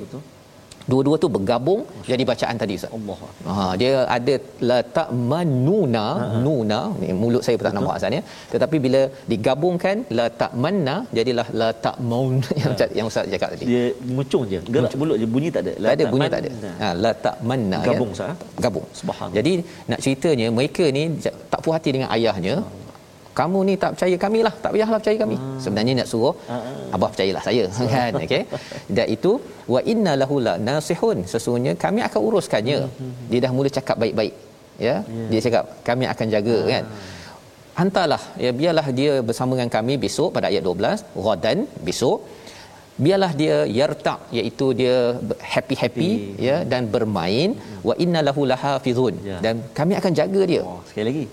Dua-dua 0.90 1.16
tu 1.22 1.28
bergabung 1.34 1.80
jadi 2.08 2.24
bacaan 2.30 2.56
tadi 2.62 2.74
Ustaz. 2.78 2.90
Allah. 2.96 3.18
Ha, 3.48 3.64
dia 3.80 3.92
ada 4.16 4.34
la 4.70 4.78
ta'manuna 4.96 6.04
nuna 6.44 6.80
ni 7.00 7.08
mulut 7.20 7.42
saya 7.46 7.56
pun 7.58 7.66
tak 7.68 7.76
nampak 7.76 7.94
asalnya 7.98 8.20
tetapi 8.52 8.76
bila 8.86 9.00
digabungkan 9.32 10.04
la 10.18 10.26
ta'manna 10.40 10.96
jadilah 11.18 11.46
la 11.60 11.70
ta'maun 11.86 12.34
yang 12.60 12.70
Ustaz 12.76 12.90
yang 12.98 13.08
Ustaz 13.10 13.32
cakap 13.34 13.48
tadi. 13.54 13.64
Dia 13.72 13.84
muncung 14.16 14.44
je. 14.52 14.60
Gerak 14.76 14.96
mulut 15.02 15.16
je 15.22 15.28
bunyi 15.36 15.50
tak 15.56 15.62
ada. 15.66 15.72
tak 15.86 15.96
ada 15.96 16.04
bunyi 16.14 16.28
tak 16.34 16.40
ada. 16.44 16.50
Ha 16.82 16.88
la 17.04 17.12
ta'manna 17.26 17.80
Gabung, 17.88 18.12
ya. 18.12 18.16
Ustaz, 18.18 18.60
Gabung. 18.66 18.86
Subhanallah. 19.00 19.36
Jadi 19.40 19.52
nak 19.92 20.00
ceritanya 20.04 20.48
mereka 20.58 20.84
ni 20.98 21.04
tak 21.52 21.60
puas 21.64 21.76
hati 21.80 21.90
dengan 21.96 22.10
ayahnya. 22.16 22.56
Kamu 23.38 23.58
ni 23.68 23.74
tak 23.82 23.90
percaya 23.94 24.16
kami 24.24 24.38
lah 24.46 24.54
Tak 24.64 24.70
payahlah 24.74 24.98
percaya 25.02 25.16
kami. 25.24 25.36
Sebenarnya 25.64 25.92
nak 26.00 26.08
suruh 26.12 26.34
Abah 26.96 27.08
percayalah 27.12 27.42
saya 27.48 27.64
kan? 27.94 28.12
Okay? 28.26 28.42
Dan 28.96 29.06
itu 29.16 29.32
Wa 29.74 29.80
inna 29.92 30.12
lahu 30.22 30.36
la 30.46 30.54
nasihun. 30.68 31.18
Sesungguhnya 31.32 31.72
kami 31.84 32.00
akan 32.08 32.20
uruskannya. 32.28 32.78
Dia 33.30 33.38
dah 33.44 33.50
mula 33.56 33.70
cakap 33.78 33.96
baik-baik 34.04 34.34
ya? 34.86 34.96
Dia 35.32 35.40
cakap 35.46 35.64
Kami 35.88 36.04
akan 36.14 36.26
jaga 36.36 36.56
kan? 36.72 36.84
Hantarlah 37.80 38.22
ya, 38.44 38.50
Biarlah 38.60 38.86
dia 38.98 39.12
bersama 39.28 39.52
dengan 39.58 39.70
kami 39.76 39.94
besok 40.04 40.30
Pada 40.36 40.46
ayat 40.52 40.62
12 40.62 41.02
Ghadan 41.26 41.58
besok. 41.88 42.18
Biarlah 43.04 43.32
dia 43.40 43.54
yartak 43.78 44.20
iaitu 44.38 44.66
dia 44.80 44.96
happy 45.52 45.74
happy. 45.82 46.10
ya 46.48 46.56
dan 46.72 46.82
bermain. 46.94 47.50
Wa 47.88 47.94
inna 48.04 48.20
lahu 48.28 48.42
lahafizun 48.50 49.14
Ya. 49.30 49.38
dan 49.44 49.54
kami 49.78 49.92
akan 50.00 50.12
jaga 50.20 50.42
dia. 50.50 50.62
Oh, 50.62 50.78
sekali 50.88 51.06
lagi. 51.10 51.24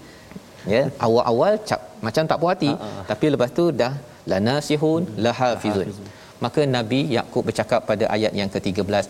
Ya 0.74 0.82
awal-awal 1.06 1.54
cap, 1.70 1.82
macam 2.06 2.24
tak 2.32 2.40
puas 2.42 2.54
hati 2.56 2.72
tapi 3.12 3.26
lepas 3.36 3.52
tu 3.60 3.66
dah 3.82 3.94
lanasihun 4.32 5.04
lahafizun 5.26 5.88
maka 6.46 6.62
nabi 6.78 7.00
Yakub 7.18 7.44
bercakap 7.50 7.82
pada 7.92 8.06
ayat 8.16 8.34
yang 8.40 8.50
ke-13 8.56 9.08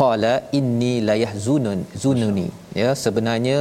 qala 0.00 0.34
inni 0.58 0.94
layahzunun 1.08 1.80
zununi 2.02 2.48
ya 2.82 2.90
sebenarnya 3.04 3.58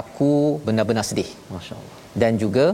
aku 0.00 0.30
benar-benar 0.66 1.04
sedih 1.10 1.30
Masya-Allah. 1.56 1.96
dan 2.22 2.32
juga 2.44 2.66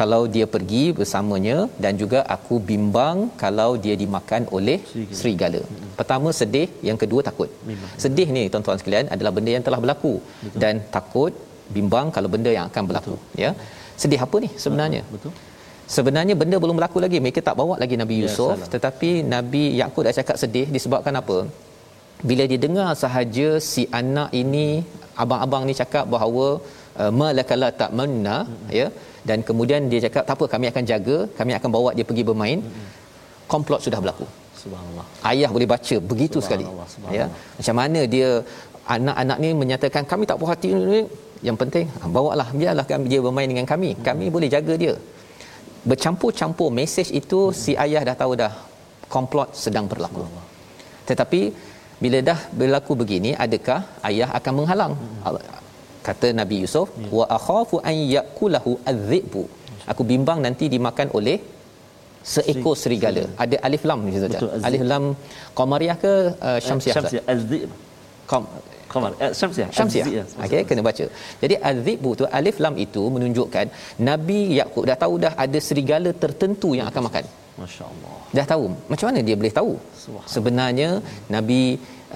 kalau 0.00 0.20
dia 0.34 0.46
pergi 0.54 0.84
bersamanya 0.98 1.56
dan 1.84 1.94
juga 2.02 2.20
aku 2.34 2.54
bimbang 2.70 3.16
kalau 3.42 3.70
dia 3.84 3.94
dimakan 4.02 4.42
oleh 4.56 4.78
Serigala. 4.90 5.18
serigala. 5.20 5.60
Pertama 5.98 6.28
sedih, 6.38 6.68
yang 6.88 6.98
kedua 7.02 7.20
takut. 7.28 7.50
Memang. 7.70 7.90
Sedih 8.04 8.28
ni 8.36 8.44
tuan-tuan 8.52 8.78
sekalian 8.80 9.08
adalah 9.14 9.32
benda 9.36 9.50
yang 9.56 9.64
telah 9.66 9.80
berlaku 9.84 10.14
Betul. 10.44 10.60
dan 10.62 10.74
takut 10.96 11.32
bimbang 11.76 12.06
kalau 12.16 12.28
benda 12.34 12.50
yang 12.56 12.66
akan 12.70 12.82
berlaku, 12.90 13.16
ya. 13.44 13.50
Sedih 14.02 14.20
apa 14.26 14.36
ni 14.44 14.50
sebenarnya? 14.64 15.02
Betul. 15.14 15.32
Sebenarnya 15.96 16.34
benda 16.40 16.56
belum 16.62 16.76
berlaku 16.78 16.98
lagi. 17.04 17.18
Mereka 17.24 17.40
tak 17.48 17.56
bawa 17.60 17.74
lagi 17.82 17.96
Nabi 18.02 18.16
Ya, 18.18 18.22
Yusuf, 18.24 18.54
salah. 18.56 18.70
tetapi 18.74 19.10
Nabi 19.34 19.62
Yakub 19.80 20.02
dah 20.06 20.14
cakap 20.18 20.36
sedih 20.42 20.66
disebabkan 20.76 21.14
apa? 21.22 21.38
Bila 22.28 22.42
dia 22.50 22.58
dengar 22.64 22.90
sahaja 23.02 23.48
si 23.70 23.82
anak 24.00 24.30
ini 24.42 24.66
abang-abang 25.22 25.62
ni 25.68 25.74
cakap 25.82 26.04
bahawa 26.14 26.46
uh, 27.02 27.12
malakala 27.20 27.68
tak 27.80 27.90
manna 27.98 28.36
ya 28.78 28.86
dan 29.28 29.38
kemudian 29.48 29.90
dia 29.92 30.00
cakap 30.06 30.22
tak 30.28 30.34
apa 30.38 30.46
kami 30.54 30.66
akan 30.72 30.84
jaga, 30.92 31.16
kami 31.38 31.52
akan 31.58 31.70
bawa 31.76 31.90
dia 31.98 32.06
pergi 32.10 32.24
bermain. 32.30 32.60
Komplot 33.52 33.80
sudah 33.86 34.00
berlaku. 34.02 34.26
Subhanallah. 34.62 35.06
Ayah 35.30 35.50
boleh 35.54 35.68
baca 35.74 35.96
begitu 36.12 36.38
sekali. 36.46 36.64
Subhanallah, 36.64 36.88
subhanallah. 36.94 37.28
Ya. 37.36 37.56
Macam 37.58 37.76
mana 37.80 38.00
dia 38.14 38.30
anak-anak 38.96 39.38
ni 39.44 39.50
menyatakan 39.62 40.02
kami 40.12 40.24
tak 40.30 40.38
puas 40.40 40.50
hati 40.54 40.70
yang 41.46 41.56
penting 41.62 41.86
ah, 42.02 42.08
bawalah 42.16 42.48
biarlah 42.60 42.86
kami 42.92 43.06
dia 43.12 43.20
bermain 43.26 43.48
dengan 43.52 43.66
kami. 43.72 43.90
Kami 44.08 44.24
boleh 44.34 44.48
jaga 44.54 44.74
dia. 44.82 44.94
Bercampur-campur 45.90 46.68
mesej 46.78 47.08
itu 47.20 47.40
si 47.62 47.72
ayah 47.84 48.02
dah 48.08 48.16
tahu 48.22 48.32
dah 48.42 48.52
komplot 49.14 49.48
sedang 49.64 49.86
berlaku. 49.92 50.24
Tetapi 51.08 51.40
bila 52.02 52.18
dah 52.28 52.38
berlaku 52.60 52.92
begini 53.02 53.30
adakah 53.44 53.80
ayah 54.10 54.28
akan 54.38 54.52
menghalang? 54.58 54.94
Kata 56.06 56.28
Nabi 56.40 56.56
Yusuf, 56.62 56.88
wa 57.16 57.24
akhafu 57.38 57.76
an 57.90 57.96
yakulahu 58.16 58.70
adh-dhi'bu. 58.90 59.42
Aku 59.92 60.02
bimbang 60.12 60.38
nanti 60.46 60.66
dimakan 60.74 61.10
oleh 61.18 61.36
seekor 62.32 62.74
serigala. 62.82 63.22
Ada 63.44 63.56
alif 63.66 63.82
lam. 63.90 64.00
Betul, 64.06 64.50
az-zi'. 64.56 64.66
Alif 64.68 64.82
lam 64.90 65.04
qamariyah 65.58 65.96
ke 66.04 66.12
uh, 66.48 66.58
syamsiah? 66.66 66.94
Qam 68.92 69.02
Qamar. 69.04 69.12
Eh, 69.24 69.32
Syamsiah. 69.40 69.68
Syamsiah. 69.76 70.06
Az-Zi', 70.06 70.18
ya. 70.20 70.24
Okey, 70.46 70.62
kena 70.68 70.82
baca. 70.88 71.06
Jadi 71.42 71.54
az-zibu 71.70 72.10
tu 72.20 72.26
alif 72.38 72.58
lam 72.64 72.74
itu 72.86 73.04
menunjukkan 73.14 73.66
Nabi 74.10 74.40
Yakub 74.60 74.84
dah 74.90 74.98
tahu 75.04 75.14
dah 75.24 75.32
ada 75.44 75.58
serigala 75.68 76.12
tertentu 76.24 76.70
yang 76.78 76.88
akan 76.92 77.04
makan. 77.08 77.24
Masya-Allah. 77.62 78.14
Dah 78.36 78.46
tahu. 78.52 78.64
Macam 78.90 79.06
mana 79.08 79.20
dia 79.28 79.36
boleh 79.40 79.54
tahu? 79.58 79.72
Sebenarnya 80.34 80.88
Nabi 81.34 81.60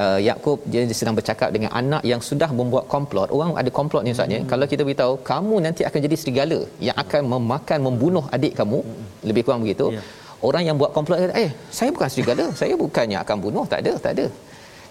uh, 0.02 0.20
Yakub 0.28 0.58
dia 0.72 0.82
sedang 1.00 1.16
bercakap 1.18 1.48
dengan 1.56 1.70
anak 1.80 2.02
yang 2.10 2.20
sudah 2.28 2.50
membuat 2.58 2.84
komplot. 2.94 3.28
Orang 3.36 3.50
ada 3.62 3.70
komplot 3.78 4.02
ni 4.06 4.12
Ustaz 4.16 4.34
ya. 4.34 4.40
Hmm. 4.40 4.48
Kalau 4.52 4.66
kita 4.72 4.82
beritahu 4.88 5.14
kamu 5.30 5.56
nanti 5.66 5.82
akan 5.88 6.00
jadi 6.06 6.16
serigala 6.22 6.60
yang 6.88 6.96
akan 7.04 7.22
memakan 7.34 7.78
membunuh 7.88 8.24
adik 8.36 8.54
kamu, 8.60 8.80
lebih 9.28 9.44
kurang 9.46 9.62
begitu. 9.66 9.88
Ya. 9.96 10.02
Orang 10.48 10.62
yang 10.68 10.76
buat 10.80 10.90
komplot 10.96 11.18
kata, 11.20 11.34
"Eh, 11.44 11.50
saya 11.78 11.88
bukan 11.96 12.08
serigala. 12.12 12.44
saya 12.60 12.74
bukannya 12.84 13.18
akan 13.24 13.36
bunuh. 13.44 13.64
Tak 13.72 13.80
ada, 13.84 13.92
tak 14.04 14.12
ada." 14.16 14.26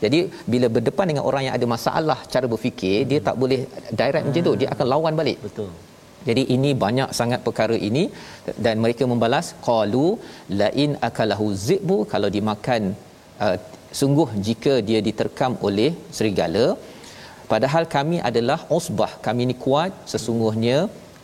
Jadi 0.04 0.20
bila 0.52 0.68
berdepan 0.76 1.08
dengan 1.12 1.24
orang 1.30 1.44
yang 1.48 1.56
ada 1.58 1.68
masalah 1.76 2.20
cara 2.34 2.48
berfikir, 2.54 2.98
dia 3.12 3.20
tak 3.28 3.36
boleh 3.42 3.60
direct 4.00 4.26
macam 4.28 4.44
tu. 4.48 4.54
Dia 4.62 4.70
akan 4.74 4.88
lawan 4.94 5.14
balik. 5.22 5.40
Betul. 5.48 5.70
Jadi 6.28 6.44
ini 6.56 6.70
banyak 6.84 7.10
sangat 7.20 7.40
perkara 7.48 7.76
ini 7.88 8.04
dan 8.66 8.76
mereka 8.84 9.04
membalas 9.12 9.48
qalu 9.68 10.08
la 10.60 10.70
in 10.84 10.92
akalahu 11.08 11.48
zibu 11.66 11.98
kalau 12.14 12.30
dimakan 12.38 12.82
uh, 13.46 13.58
sungguh 14.00 14.30
jika 14.48 14.74
dia 14.88 15.00
diterkam 15.08 15.54
oleh 15.68 15.90
serigala 16.18 16.66
padahal 17.52 17.84
kami 17.96 18.18
adalah 18.30 18.60
usbah 18.78 19.12
kami 19.28 19.44
ni 19.52 19.56
kuat 19.66 19.92
sesungguhnya 20.14 20.78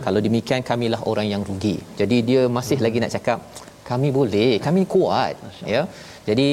kalau 0.06 0.20
demikian 0.28 0.62
kamilah 0.70 1.02
orang 1.12 1.28
yang 1.34 1.42
rugi. 1.50 1.76
Jadi 2.00 2.18
dia 2.30 2.42
masih 2.58 2.78
lagi 2.86 3.02
nak 3.04 3.14
cakap 3.18 3.40
kami 3.90 4.10
boleh, 4.20 4.52
kami 4.66 4.82
kuat 4.94 5.36
ya. 5.74 5.82
Jadi 6.30 6.50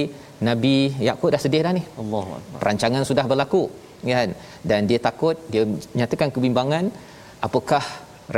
Nabi 0.47 0.75
Yakub 1.09 1.29
dah 1.35 1.41
sedih 1.45 1.63
dah 1.67 1.73
ni 1.79 1.83
akbar. 2.03 2.25
perancangan 2.63 3.03
sudah 3.11 3.25
berlaku 3.31 3.63
kan 4.11 4.31
dan 4.71 4.81
dia 4.91 4.99
takut 5.07 5.37
dia 5.53 5.63
nyatakan 5.99 6.29
kebimbangan 6.35 6.85
apakah 7.47 7.83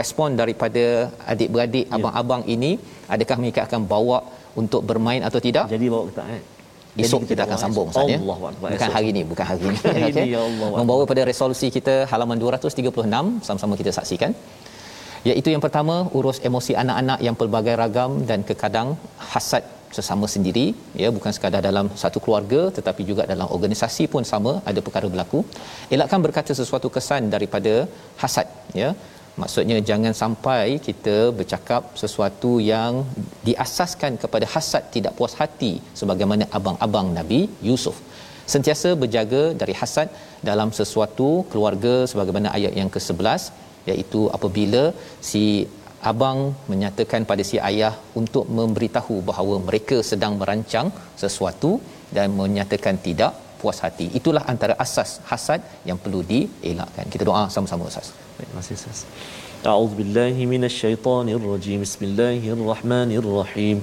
respon 0.01 0.39
daripada 0.41 0.85
adik-beradik 1.33 1.85
Ya. 1.89 1.95
abang-abang 1.97 2.43
ini 2.55 2.71
adakah 3.15 3.37
mereka 3.43 3.61
akan 3.69 3.83
bawa 3.93 4.19
untuk 4.61 4.81
bermain 4.91 5.23
atau 5.29 5.41
tidak 5.47 5.67
Jadi 5.75 5.87
bawa 5.93 6.05
kita 6.11 6.23
eh. 6.37 6.43
esok 7.05 7.21
Jadi 7.23 7.31
kita 7.33 7.43
akan 7.47 7.59
sambung. 7.65 7.89
Ustaz 7.93 8.09
ya 8.15 8.19
bukan 8.75 8.91
hari 8.97 9.09
ini 9.13 9.23
bukan 9.33 9.45
hari 9.51 9.63
ini 9.69 9.79
Hari 9.95 10.03
ini, 10.13 10.25
ya 10.37 10.41
Allah. 10.49 10.71
membawa 10.81 11.03
pada 11.11 11.23
resolusi 11.31 11.69
kita 11.77 11.95
halaman 12.13 12.39
236 12.41 13.47
sama-sama 13.47 13.75
kita 13.81 13.93
saksikan 13.99 14.33
iaitu 15.31 15.49
yang 15.55 15.63
pertama 15.67 16.09
urus 16.19 16.41
emosi 16.49 16.73
anak-anak 16.83 17.19
yang 17.27 17.37
pelbagai 17.41 17.75
ragam 17.83 18.25
dan 18.31 18.41
kekadang 18.49 18.89
hasad 19.33 19.65
sesama 19.97 20.27
sendiri 20.35 20.67
ya 21.03 21.09
bukan 21.17 21.33
sekadar 21.37 21.61
dalam 21.69 21.87
satu 22.03 22.19
keluarga 22.25 22.61
tetapi 22.77 23.03
juga 23.11 23.23
dalam 23.33 23.49
organisasi 23.57 24.05
pun 24.13 24.25
sama 24.33 24.53
ada 24.71 24.81
perkara 24.87 25.07
berlaku. 25.13 25.41
Elakkan 25.97 26.21
berkata 26.27 26.55
sesuatu 26.61 26.91
kesan 26.97 27.25
daripada 27.35 27.75
hasad 28.23 28.49
ya. 28.83 28.91
Maksudnya 29.41 29.77
jangan 29.89 30.15
sampai 30.21 30.65
kita 30.87 31.17
bercakap 31.39 31.83
sesuatu 32.03 32.51
yang 32.73 32.93
diasaskan 33.49 34.13
kepada 34.23 34.47
hasad 34.55 34.85
tidak 34.97 35.15
puas 35.19 35.35
hati 35.41 35.73
sebagaimana 36.01 36.45
abang-abang 36.59 37.09
Nabi 37.19 37.41
Yusuf. 37.69 37.97
Sentiasa 38.53 38.91
berjaga 39.03 39.43
dari 39.61 39.75
hasad 39.81 40.09
dalam 40.49 40.71
sesuatu 40.79 41.29
keluarga 41.51 41.95
sebagaimana 42.13 42.49
ayat 42.59 42.73
yang 42.81 42.91
ke-11 42.95 43.43
iaitu 43.91 44.21
apabila 44.37 44.83
si 45.29 45.45
abang 46.12 46.40
menyatakan 46.72 47.22
pada 47.30 47.44
si 47.50 47.58
ayah 47.70 47.94
untuk 48.22 48.46
memberitahu 48.58 49.16
bahawa 49.30 49.56
mereka 49.68 49.98
sedang 50.12 50.34
merancang 50.42 50.90
sesuatu 51.24 51.72
dan 52.18 52.28
menyatakan 52.42 52.98
tidak 53.08 53.32
puas 53.62 53.80
hati 53.86 54.08
itulah 54.20 54.44
antara 54.54 54.74
asas 54.86 55.12
hasad 55.32 55.62
yang 55.90 55.98
perlu 56.04 56.22
dielakkan 56.32 57.06
kita 57.16 57.26
doa 57.32 57.44
sama-sama 57.56 57.90
ustaz 57.92 58.10
Baik, 58.38 58.52
masih 58.58 58.76
Ustaz. 58.80 59.00
أعوذ 59.66 59.92
بالله 59.98 60.36
من 60.54 60.64
الشيطان 60.70 61.26
الرجيم 61.38 61.80
بسم 61.82 62.02
الله 62.10 62.42
الرحمن 62.56 63.10
الرحيم 63.22 63.78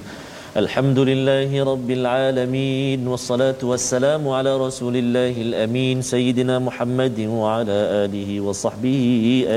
الحمد 0.63 0.99
لله 1.09 1.49
رب 1.71 1.89
العالمين 1.99 2.99
والصلاة 3.11 3.61
والسلام 3.71 4.23
على 4.37 4.51
رسول 4.65 4.95
الله 5.03 5.35
الأمين 5.47 6.01
سيدنا 6.13 6.55
محمد 6.67 7.17
وعلى 7.19 7.77
آله 8.05 8.29
وصحبه 8.47 9.03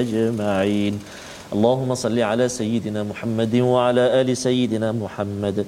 أجمعين 0.02 0.94
اللهم 1.54 1.90
صل 1.94 2.18
على 2.18 2.48
سيدنا 2.48 3.02
محمد 3.06 3.54
وعلى 3.54 4.20
آل 4.20 4.28
سيدنا 4.36 4.92
محمد 4.92 5.66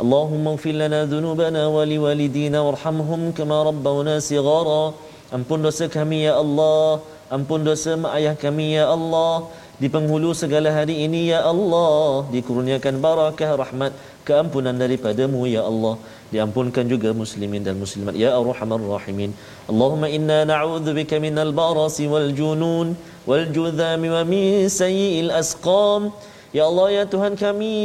اللهم 0.00 0.44
اغفر 0.48 0.74
لنا 0.82 1.04
ذنوبنا 1.06 1.62
ولوالدينا 1.66 2.58
وارحمهم 2.60 3.20
كما 3.38 3.56
ربونا 3.62 4.18
صغارا 4.18 4.84
Ampun 5.30 5.62
dosa 5.62 5.86
kami 5.86 6.26
ya 6.26 6.34
Allah 6.42 6.98
Ampun 7.30 7.62
dosa 7.62 7.94
mak 7.94 8.18
ayah 8.18 8.34
kami 8.34 8.74
ya 8.74 8.90
Allah 8.90 9.46
di 9.75 9.91
penghulu 9.91 10.31
segala 10.31 10.71
hari 10.71 11.03
ini 11.03 11.35
ya 11.35 11.43
Allah 11.51 12.23
Dikurniakan 12.31 12.95
barakah 13.03 13.59
rahmat 13.59 13.91
Keampunan 14.25 14.73
daripadamu 14.73 15.45
ya 15.45 15.61
Allah. 15.69 15.99
Diampunkan 16.33 16.87
juga 16.89 17.13
muslimin 17.13 17.61
dan 17.61 17.75
muslimat 17.77 18.17
Ya 18.17 18.33
Arhamar 18.33 18.81
Rahimin. 18.81 19.35
Allahumma 19.69 20.09
inna 20.09 20.39
na'udzubika 20.49 21.21
minal 21.21 21.51
barasi 21.53 22.07
wal 22.09 22.31
junun 22.39 22.97
Wal 23.29 23.45
judhami 23.53 24.09
wa 24.15 24.23
min 24.25 24.65
sayyi'il 24.79 25.29
asqam. 25.29 26.09
Ya 26.57 26.65
Allah 26.69 26.87
ya 26.97 27.03
Tuhan 27.05 27.37
kami 27.37 27.75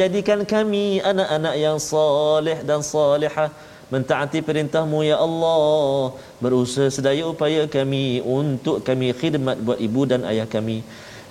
Jadikan 0.00 0.48
kami 0.48 1.04
anak-anak 1.04 1.54
yang 1.60 1.76
saleh 1.76 2.58
dan 2.64 2.80
salihah. 2.80 3.50
Mentaati 3.92 4.40
perintahmu 4.40 5.04
ya 5.04 5.20
Allah. 5.20 6.16
Berusaha 6.40 6.88
sedaya 6.88 7.28
upaya 7.28 7.68
kami 7.68 8.24
untuk 8.24 8.80
kami 8.80 9.12
khidmat 9.12 9.60
buat 9.60 9.76
ibu 9.76 10.08
dan 10.08 10.24
ayah 10.24 10.48
kami 10.48 10.80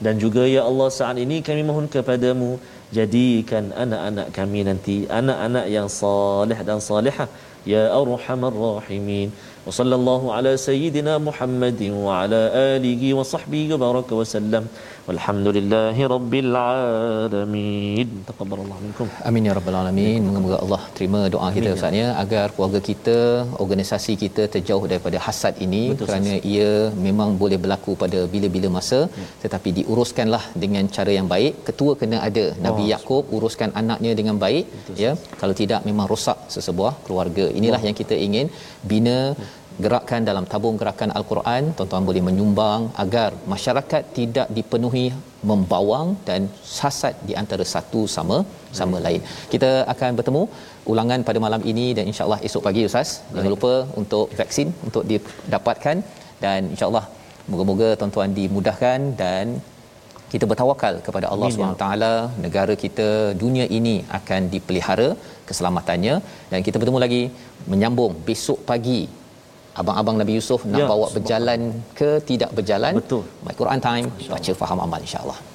dan 0.04 0.20
juga 0.24 0.43
ya 0.56 0.62
Allah 0.70 0.88
saat 0.99 1.18
ini 1.24 1.39
kami 1.47 1.62
mohon 1.70 1.88
kepadamu 1.93 2.49
jadikan 2.97 3.72
anak-anak 3.84 4.28
kami 4.38 4.62
nanti 4.68 4.95
anak-anak 5.20 5.66
yang 5.76 5.88
salih 6.01 6.60
dan 6.70 6.80
salihah. 6.89 7.30
Ya 7.74 7.84
arhamar 7.95 8.51
rahimin. 8.51 9.32
Wa 9.66 9.72
sallallahu 9.78 10.36
ala 10.36 10.51
sayyidina 10.68 11.14
Muhammadin 11.28 11.95
wa 12.06 12.28
ala 12.28 12.41
alihi 12.76 13.16
wa 13.20 13.24
sahbihi 13.34 13.72
wa 13.74 13.80
baraka 13.86 14.14
wa 14.20 14.26
sallam 14.36 14.66
walhamdulillahi 15.08 16.04
rabbil 16.14 16.51
alamin. 16.62 18.10
Taqabbalallahu 18.30 18.82
minkum. 18.86 19.08
Amin 19.30 19.47
ya 19.47 19.54
rabbal 19.58 19.78
alamin. 19.82 20.20
Moga-moga 20.28 20.58
Allah 20.64 20.82
terima 20.97 21.22
doa 21.36 21.49
kita 21.58 21.72
ustaz 21.78 21.99
ya. 22.01 22.08
Agar 22.24 22.45
keluarga 22.56 22.80
kita 22.89 23.18
organisasi 23.64 24.14
kita 24.24 24.45
terjauh 24.56 24.84
daripada 24.91 25.20
hasad 25.28 25.56
ini 25.66 25.84
Betul, 25.91 26.08
kerana 26.08 26.32
sas. 26.36 26.47
ia 26.54 26.72
memang 27.08 27.32
boleh 27.43 27.60
berlaku 27.66 27.93
pada 28.04 28.22
bila-bila 28.36 28.70
masa. 28.78 29.01
Ya. 29.22 29.28
tetapi 29.43 29.70
diuruskanlah 29.80 30.43
dengan 30.64 30.86
cara 30.95 31.12
yang 31.18 31.28
baik. 31.34 31.54
Ketua 31.70 31.93
kena 32.01 32.18
ada. 32.28 32.45
Nabi 32.68 32.84
oh, 32.86 32.91
Yakub 32.93 33.24
uruskan 33.38 33.70
anaknya 33.82 34.12
dengan 34.20 34.38
baik 34.45 34.66
Betul, 34.78 34.95
ya. 35.06 35.12
Kalau 35.41 35.56
tidak 35.62 35.82
memang 35.89 36.08
rosak 36.14 36.39
sesebuah 36.56 36.93
keluarga. 37.08 37.47
Inilah 37.60 37.82
oh. 37.84 37.88
yang 37.89 37.97
kita 38.01 38.18
ingin 38.28 38.47
bina 38.91 39.18
ya 39.34 39.62
gerakkan 39.84 40.22
dalam 40.30 40.46
tabung 40.52 40.78
gerakan 40.82 41.12
al-Quran 41.18 41.64
tuan-tuan 41.78 42.06
boleh 42.10 42.22
menyumbang 42.28 42.82
agar 43.04 43.30
masyarakat 43.54 44.04
tidak 44.18 44.48
dipenuhi 44.58 45.06
membawang 45.50 46.10
dan 46.28 46.42
hasad 46.80 47.16
di 47.30 47.34
antara 47.42 47.66
satu 47.74 48.02
sama 48.16 48.38
sama 48.80 49.00
lain. 49.06 49.22
Kita 49.54 49.72
akan 49.94 50.12
bertemu 50.20 50.44
ulangan 50.92 51.26
pada 51.28 51.42
malam 51.46 51.64
ini 51.72 51.88
dan 51.98 52.06
insya-Allah 52.12 52.40
esok 52.48 52.64
pagi 52.68 52.84
ustaz. 52.90 53.12
Jangan 53.36 53.52
lupa 53.56 53.74
untuk 54.02 54.28
vaksin 54.40 54.70
untuk 54.88 55.06
didapatkan 55.12 56.00
dan 56.46 56.62
insya-Allah 56.74 57.06
moga-moga 57.52 57.90
tuan-tuan 58.00 58.32
dimudahkan 58.40 59.00
dan 59.24 59.48
kita 60.34 60.46
bertawakal 60.52 60.94
kepada 61.08 61.28
Allah 61.34 61.50
ya 61.50 61.56
SWT 61.58 61.88
negara 62.46 62.74
kita 62.84 63.10
dunia 63.44 63.66
ini 63.78 63.96
akan 64.20 64.42
dipelihara 64.54 65.10
keselamatannya 65.50 66.16
dan 66.52 66.60
kita 66.68 66.80
bertemu 66.82 67.00
lagi 67.06 67.24
menyambung 67.72 68.14
besok 68.30 68.60
pagi 68.72 69.02
abang-abang 69.82 70.16
Nabi 70.22 70.34
Yusuf 70.38 70.62
nak 70.70 70.82
ya, 70.82 70.86
bawa 70.92 71.08
berjalan 71.16 71.60
ke 72.00 72.10
tidak 72.30 72.52
berjalan? 72.58 72.94
Betul. 73.00 73.24
My 73.46 73.54
Quran 73.62 73.80
time 73.88 74.08
baca 74.34 74.52
faham 74.62 74.80
amal 74.86 75.00
insyaallah 75.02 75.53